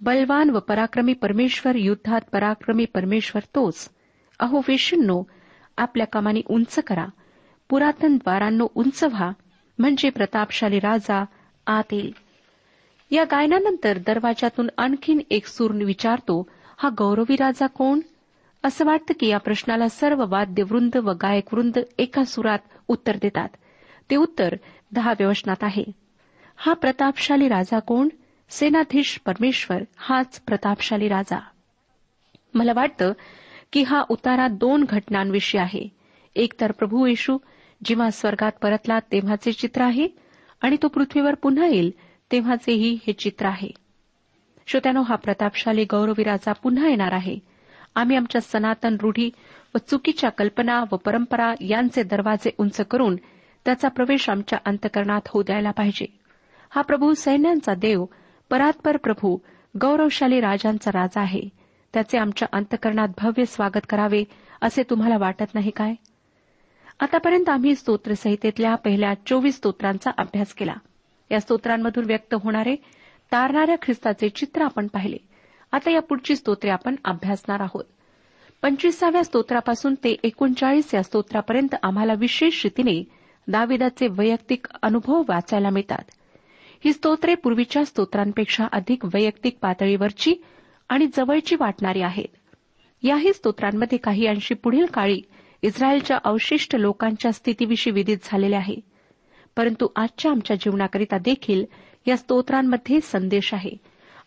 बलवान 0.00 0.50
व 0.50 0.58
पराक्रमी 0.58 1.12
परमेश्वर 1.12 1.76
युद्धात 1.76 2.20
पराक्रमी 2.32 2.84
परमेश्वर 2.84 3.42
तोच. 3.54 3.90
अहो 4.38 4.60
विष्णू 4.68 5.22
आपल्या 5.76 6.06
कामानी 6.06 6.42
उंच 6.46 6.78
करा. 6.78 7.06
पुरातन 7.68 8.16
द्वारांनो 8.16 8.66
उंच 8.74 9.04
व्हा. 9.04 9.30
म्हणजे 9.78 10.10
प्रतापशाली 10.10 10.78
राजा 10.78 11.24
आत 11.66 11.92
येईल. 11.92 12.14
या 13.10 13.24
गायनानंतर 13.24 13.98
दरवाजातून 13.98 14.68
आणखीन 14.78 15.20
एक 15.30 15.46
सूर 15.46 15.70
विचारतो 15.70 16.48
हा 16.78 16.88
गौरवी 16.98 17.36
राजा 17.36 17.66
कोण? 17.66 18.00
असं 18.64 18.84
वाटतं 18.84 19.14
की 19.20 19.26
या 19.26 19.38
प्रश्नाला 19.38 19.88
सर्व 19.88 20.24
वाद्यवृंद 20.28 20.96
व 20.96 21.12
गायकवृंद 21.12 21.78
एका 21.98 22.24
सुरात 22.24 22.58
उत्तर 22.88 23.16
देतात. 23.16 23.48
ते 24.10 24.16
उत्तर 24.16 24.54
दहा 24.92 25.14
वचनात 25.20 25.62
आहे. 25.62 25.84
हा 26.56 26.72
प्रतापशाली 26.72 27.48
राजा 27.48 27.78
कोण? 27.78 28.08
सेनाधीश 28.50 29.20
परमेश्वर 29.26 29.82
हाच 29.96 30.40
प्रतापशाली 30.40 31.08
राजा. 31.08 31.40
मला 32.54 32.72
वाटतं 32.76 33.12
की 33.72 33.82
हा 33.82 34.02
उतारा 34.08 34.48
दोन 34.48 34.84
घटनांविषयी 34.84 35.60
आहे. 35.60 35.88
एक 36.36 36.52
तर 36.60 36.72
प्रभू 36.72 37.06
येशू 37.06 37.38
जेव्हा 37.84 38.10
स्वर्गात 38.10 38.52
परतला 38.62 38.98
तेव्हाचे 38.98 39.52
चित्र 39.52 39.82
आहे 39.82 40.08
आणि 40.60 40.76
तो 40.82 40.88
पृथ्वीवर 40.88 41.34
पुन्हा 41.34 41.66
येईल 41.66 41.90
तेव्हाचेही 42.32 42.98
हे 43.06 43.12
चित्र 43.12 43.46
आहे. 43.46 43.68
श्रोत्यानो 44.66 45.02
हा 45.02 45.16
प्रतापशाली 45.16 45.84
गौरवी 45.84 46.24
राजा 46.24 46.52
पुन्हा 46.52 46.88
येणार 46.88 47.12
आहे. 47.12 47.38
आम्ही 47.94 48.16
आमच्या 48.16 48.40
सनातन 48.40 48.96
रूढी 49.00 49.30
व 49.74 49.78
चुकीच्या 49.78 50.30
कल्पना 50.30 50.84
व 50.92 50.96
परंपरा 50.96 51.54
यांचे 51.60 52.02
दरवाजे 52.02 52.50
उंच 52.58 52.80
करून 52.80 53.16
त्याचा 53.64 53.88
प्रवेश 53.88 54.30
आमच्या 54.30 54.58
अंतकरणात 54.64 55.20
होऊ 55.28 55.42
द्यायला 55.42 55.70
पाहिजे. 55.70 56.06
हा 56.70 56.82
प्रभू 56.82 57.14
सैन्यांचा 57.14 57.74
देव 57.74 58.04
परात्पर 58.50 58.96
प्रभू 58.96 59.38
गौरवशाली 59.80 60.40
राजांचा 60.40 60.90
राजा 60.90 61.20
आहे. 61.20 61.40
त्याचे 61.92 62.18
आमच्या 62.18 62.48
अंतकरणात 62.52 63.08
भव्य 63.18 63.44
स्वागत 63.44 63.80
करावे 63.88 64.24
असे 64.60 64.82
तुम्हाला 64.82 65.18
वाटत 65.18 65.54
नाही 65.54 65.70
काय? 65.70 65.94
आतापर्यंत 67.00 67.48
आम्ही 67.48 67.74
स्तोत्रसंहितेतल्या 67.74 68.74
पहिल्या 68.74 69.14
चोवीस 69.26 69.56
स्तोत्रांचा 69.56 70.10
अभ्यास 70.18 70.54
केला. 70.54 70.74
या 71.30 71.40
स्तोत्रांमधून 71.40 72.04
व्यक्त 72.04 72.34
होणारे 72.34 72.76
तारणाऱ्या 73.32 73.76
ख्रिस्ताचे 73.82 74.28
चित्र 74.28 74.62
आपण 74.62 74.86
पाहिले. 74.86 75.16
आता 75.72 75.90
या 75.90 76.00
पुढची 76.00 76.36
स्तोत्रे 76.36 76.70
आपण 76.70 76.94
अभ्यासणार 77.04 77.60
आहोत. 77.60 77.84
पंचवीसाव्या 78.62 79.24
स्तोत्रापासून 79.24 79.94
ते 79.94 80.16
एकोणचाळीस 80.22 80.94
या 80.94 81.02
स्तोत्रापर्यंत 81.02 81.74
आम्हाला 81.82 82.14
विशेष 82.14 82.64
रीतीने 82.64 83.21
दाविदाचे 83.48 84.06
वैयक्तिक 84.10 84.66
अनुभव 84.82 85.22
वाचायला 85.28 85.70
मिळतात. 85.70 86.10
ही 86.84 86.92
स्तोत्रे 86.92 87.34
पूर्वीच्या 87.34 87.84
स्तोत्रांपेक्षा 87.84 88.64
अधिक 88.72 89.04
वैयक्तिक 89.04 89.58
पातळीवरची 89.62 90.34
आणि 90.88 91.06
जवळची 91.06 91.56
वाटणारी 91.60 92.02
आहेत. 92.02 92.36
याही 93.02 93.32
स्तोत्रांमध्ये 93.32 93.98
काही 93.98 94.26
अंशी 94.26 94.54
पुढील 94.54 94.86
काळी 94.86 95.22
इस्रायलच्या 95.62 96.18
अवशिष्ट 96.24 96.76
लोकांच्या 96.76 97.32
स्थितीविषयी 97.32 97.92
विदित 97.92 98.18
झालेले 98.24 98.56
आहे. 98.56 98.76
परंतु 99.56 99.88
आजच्या 99.96 100.30
आमच्या 100.30 100.56
जीवनाकरिता 100.56 101.18
देखील 101.18 101.64
या 102.06 102.16
स्तोत्रांमध्ये 102.16 103.00
संदेश 103.00 103.54
आहे 103.54 103.76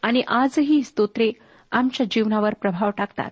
आणि 0.02 0.22
आजही 0.28 0.76
ही 0.76 0.84
स्तोत्रे 0.84 1.32
आमच्या 1.72 2.06
जीवनावर 2.12 2.54
प्रभाव 2.54 2.90
टाकतात. 2.90 3.30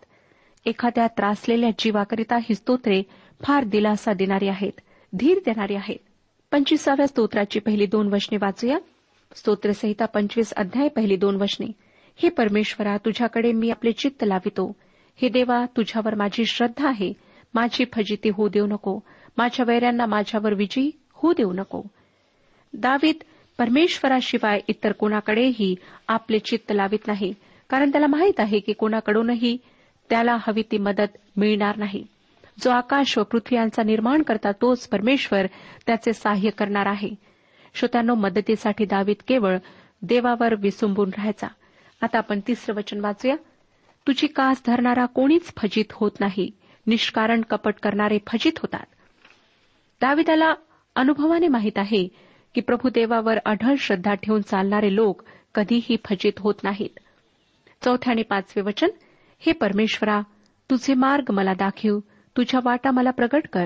एखाद्या 0.65 1.07
त्रासलेल्या 1.07 1.69
जीवाकरिता 1.79 2.37
ही 2.37 2.55
स्तोत्रे 2.55 3.03
फार 3.41 3.63
दिलासा 3.63 4.13
देणारी 4.13 4.47
आहेत. 4.47 4.79
धीर 5.17 5.39
देणारी 5.45 5.75
आहेत. 5.75 5.99
पंचवीसाव्या 6.51 7.07
स्तोत्राची 7.07 7.59
पहिली 7.59 7.85
दोन 7.85 8.13
वचने 8.13 8.37
वाचूया. 8.41 8.77
स्तोत्रसहिता 9.35 10.05
पंचवीस 10.05 10.53
अध्याय 10.53 10.87
पहिली 10.87 11.15
दोन 11.15 11.35
वचने. 11.35 11.71
हे 12.15 12.29
परमेश्वरा 12.29 12.97
तुझ्याकडे 12.97 13.51
मी 13.51 13.69
आपले 13.69 13.91
चित्त 13.91 14.23
लावितो. 14.23 14.75
हे 15.15 15.29
देवा 15.29 15.65
तुझ्यावर 15.65 16.15
माझी 16.15 16.45
श्रद्धा 16.45 16.87
आहे. 16.87 17.13
माझी 17.53 17.85
फजिती 17.93 18.29
होऊ 18.29 18.47
देऊ 18.47 18.65
नको. 18.65 18.99
माझ्या 19.37 19.65
वैऱ्यांना 19.67 20.05
माझ्यावर 20.05 20.53
विजयी 20.53 20.91
होऊ 21.13 21.33
देऊ 21.33 21.53
नको. 21.53 21.83
दावीद 22.73 23.15
परमेश्वराशिवाय 23.57 24.59
इतर 24.67 24.91
कोणाकडेही 24.91 25.75
आपले 26.07 26.39
चित्त 26.39 26.71
लावित 26.71 27.07
नाही. 27.07 27.33
कारण 27.69 27.91
त्याला 27.91 28.07
माहीत 28.07 28.39
आहे 28.39 28.59
की 28.59 28.73
कोणाकडूनही 28.73 29.57
त्याला 30.09 30.37
हवी 30.39 30.63
ती 30.71 30.77
मदत 30.77 31.17
मिळणार 31.37 31.77
नाही. 31.77 32.05
जो 32.61 32.69
आकाश 32.69 33.17
व 33.17 33.23
पृथ्वी 33.23 33.57
यांचा 33.57 33.83
निर्माण 33.83 34.21
करता 34.21 34.51
तोच 34.51 34.87
परमेश्वर 34.87 35.45
त्याचे 35.87 36.13
सहाय्य 36.13 36.49
करणार 36.49 36.85
आहे. 36.85 37.09
श्रोत्यांनो 37.73 38.15
मदतीसाठी 38.15 38.85
दावीत 38.85 39.15
केवळ 39.27 39.57
देवावर 40.01 40.55
विसंबून 40.55 41.09
राहायचा. 41.09 41.47
आता 42.01 42.17
आपण 42.17 42.39
तिसरं 42.47 42.75
वचन 42.75 42.99
वाचूया. 42.99 43.35
तुझी 44.07 44.27
कास 44.27 44.61
धरणारा 44.67 45.05
कोणीच 45.05 45.53
फजित 45.57 45.85
होत 45.91 46.11
नाही. 46.19 46.51
निष्कारण 46.87 47.41
कपट 47.41 47.73
करणारे 47.83 48.19
फजित 48.27 48.51
होतात. 48.57 48.85
दाविदाला 50.01 50.53
अनुभवाने 50.95 51.47
माहीत 51.47 51.77
आहे 51.77 52.07
की 52.55 52.61
प्रभू 52.61 52.89
देवावर 52.89 53.37
अढळ 53.45 53.73
श्रद्धा 53.79 54.13
ठेवून 54.13 54.41
चालणारे 54.41 54.95
लोक 54.95 55.21
कधीही 55.55 55.97
फजित 56.05 56.33
होत 56.37 56.55
नाहीत. 56.63 56.99
चौथ्या 57.85 58.11
आणि 58.11 58.21
पाचवे 58.21 58.61
वचन 58.61 58.87
हे 59.39 59.51
परमेश्वरा 59.51 60.21
तुझे 60.69 60.93
मार्ग 60.93 61.31
मला 61.31 61.53
दाखव. 61.53 61.99
तुझ्या 62.37 62.59
वाटा 62.63 62.91
मला 62.91 63.11
प्रगट 63.11 63.47
कर. 63.53 63.65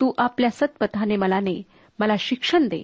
तू 0.00 0.12
आपल्या 0.18 0.50
सत्पथाने 0.50 1.16
मला 1.16 1.40
ने 1.40 1.62
मला 1.98 2.14
शिक्षण 2.18 2.68
दे. 2.68 2.82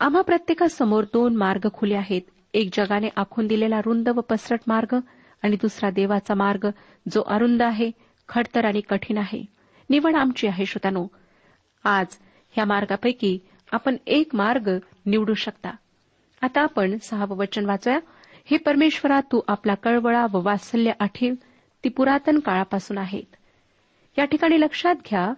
आम्हा 0.00 0.22
प्रत्येकासमोर 0.22 1.04
दोन 1.04 1.36
मार्ग 1.36 1.68
खुले 1.74 1.94
आहेत. 1.94 2.22
एक 2.54 2.70
जगाने 2.72 3.08
आखून 3.16 3.46
दिलेला 3.46 3.80
रुंद 3.84 4.08
व 4.08 4.20
पसरट 4.20 4.60
मार्ग 4.66 4.96
आणि 5.42 5.56
दुसरा 5.56 5.90
देवाचा 5.90 6.34
मार्ग 6.34 6.66
जो 7.12 7.22
अरुंद 7.22 7.62
आहे 7.62 7.90
खडतर 8.28 8.64
आणि 8.64 8.80
कठीण 8.80 9.18
आहे. 9.18 9.44
निवड 9.90 10.14
आमची 10.14 10.46
आहे 10.46 10.66
श्रोतानो. 10.66 11.06
आज 11.84 12.06
ह्या 12.50 12.64
मार्गापैकी 12.64 13.38
आपण 13.72 13.96
एक 14.06 14.34
मार्ग 14.34 14.70
निवडू 15.06 15.34
शकता. 15.34 15.70
आता 16.42 16.60
आपण 16.60 16.98
सहावं 16.98 17.36
वचन 17.36 17.64
वाचूया. 17.64 17.98
हे 18.44 18.56
परमेश्वरा 18.56 19.20
तू 19.20 19.40
आपला 19.48 19.74
कळवळा 19.74 20.26
व 20.32 20.40
वात्सल्य 20.42 20.92
आठीव 21.00 21.34
ती 21.84 21.88
पुरातन 21.88 22.38
काळापासून 22.38 22.98
आहेत. 22.98 23.36
या 24.18 24.24
ठिकाणी 24.24 24.60
लक्षात 24.60 24.94
घ्या 24.94 25.32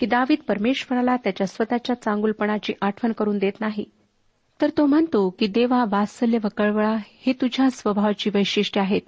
की 0.00 0.06
दावीद 0.06 0.38
परमेश्वराला 0.48 1.16
त्याच्या 1.16 1.46
स्वतःच्या 1.46 2.02
चांगुलपणाची 2.02 2.72
आठवण 2.82 3.12
करून 3.12 3.38
देत 3.38 3.52
नाही. 3.60 3.84
तर 4.60 4.70
तो 4.76 4.86
म्हणतो 4.86 5.30
की 5.30 5.46
देवा 5.46 5.84
वात्सल्य 5.88 6.38
व 6.44 6.46
कळवळा 6.56 6.96
हे 7.26 7.32
तुझ्या 7.32 7.70
स्वभावाची 7.70 8.30
वैशिष्ट्य 8.34 8.80
आहेत. 8.80 9.00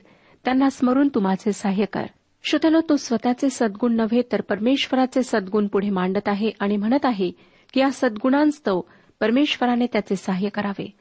त्यांना 0.44 0.70
स्मरून 0.70 1.08
तू 1.08 1.20
माझे 1.20 1.52
सहाय्य 1.52 1.84
कर. 1.84 2.04
श्रोत्याला 2.44 2.78
तो 2.88 2.96
स्वतःचे 2.96 3.50
सद्गुण 3.50 3.92
नव्हे 3.92 4.22
तर 4.32 4.40
परमेश्वराचे 4.40 5.22
सद्गुण 5.22 5.66
पुढे 5.66 5.90
मांडत 5.90 6.28
आहे 6.28 6.50
आणि 6.60 6.76
म्हणत 6.76 7.04
आहे 7.04 7.30
की 7.74 7.80
या 7.80 7.90
सद्गुणांस्तव 7.92 8.80
परमेश्वराने 9.20 9.86
त्याचे 9.86 10.16
सहाय्य 10.16 10.48
करावे. 10.48 10.92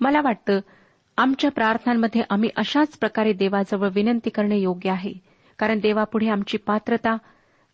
मला 0.00 0.20
वाटतं 0.20 0.60
आमच्या 1.16 1.50
प्रार्थनांमध्ये 1.50 2.22
आम्ही 2.30 2.50
अशाच 2.56 2.88
प्रकारे 2.88 3.32
देवाजवळ 3.32 3.88
विनंती 3.94 4.30
करणे 4.30 4.58
योग्य 4.58 4.90
आहे. 4.90 5.12
कारण 5.58 5.78
देवापुढे 5.78 6.28
आमची 6.28 6.56
पात्रता 6.56 7.16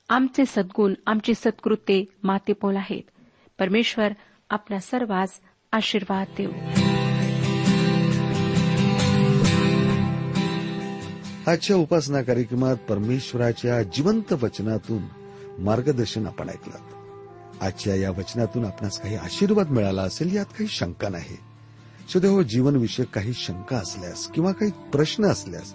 आमचे 0.09 0.45
सद्गुण 0.47 0.95
आमची 1.07 1.35
सत्कृत्ये 1.35 2.05
मातेपोल 2.23 2.77
आहेत. 2.77 3.03
परमेश्वर 3.59 4.09
आपल्या 4.51 4.81
सर्वांस 4.81 5.31
आशीर्वाद 5.73 6.27
देऊ. 6.38 6.51
आजच्या 11.51 11.77
उपासना 11.77 12.23
कार्यक्रमात 12.23 12.77
परमेश्वराच्या 12.77 13.83
जिवंत 13.83 14.33
वचनातून 14.33 15.03
मार्गदर्शन 15.59 16.27
आपण 16.27 16.49
ऐकलं. 16.49 16.77
आजच्या 17.61 17.95
या 17.95 18.11
वचनातून 18.11 18.64
आपणास 18.64 19.01
काही 19.01 19.16
आशीर्वाद 19.16 19.71
मिळाला 19.71 20.03
असेल 20.03 20.37
यात 20.37 20.47
काही 20.47 20.66
शंका 20.66 21.09
नाही. 21.09 21.37
सदैव 22.14 22.42
जीवनविषयक 22.42 23.09
काही 23.09 23.33
शंका 23.35 23.77
असल्यास 23.77 24.27
किंवा 24.27 24.53
काही 24.53 24.71
प्रश्न 24.92 25.25
असल्यास 25.25 25.75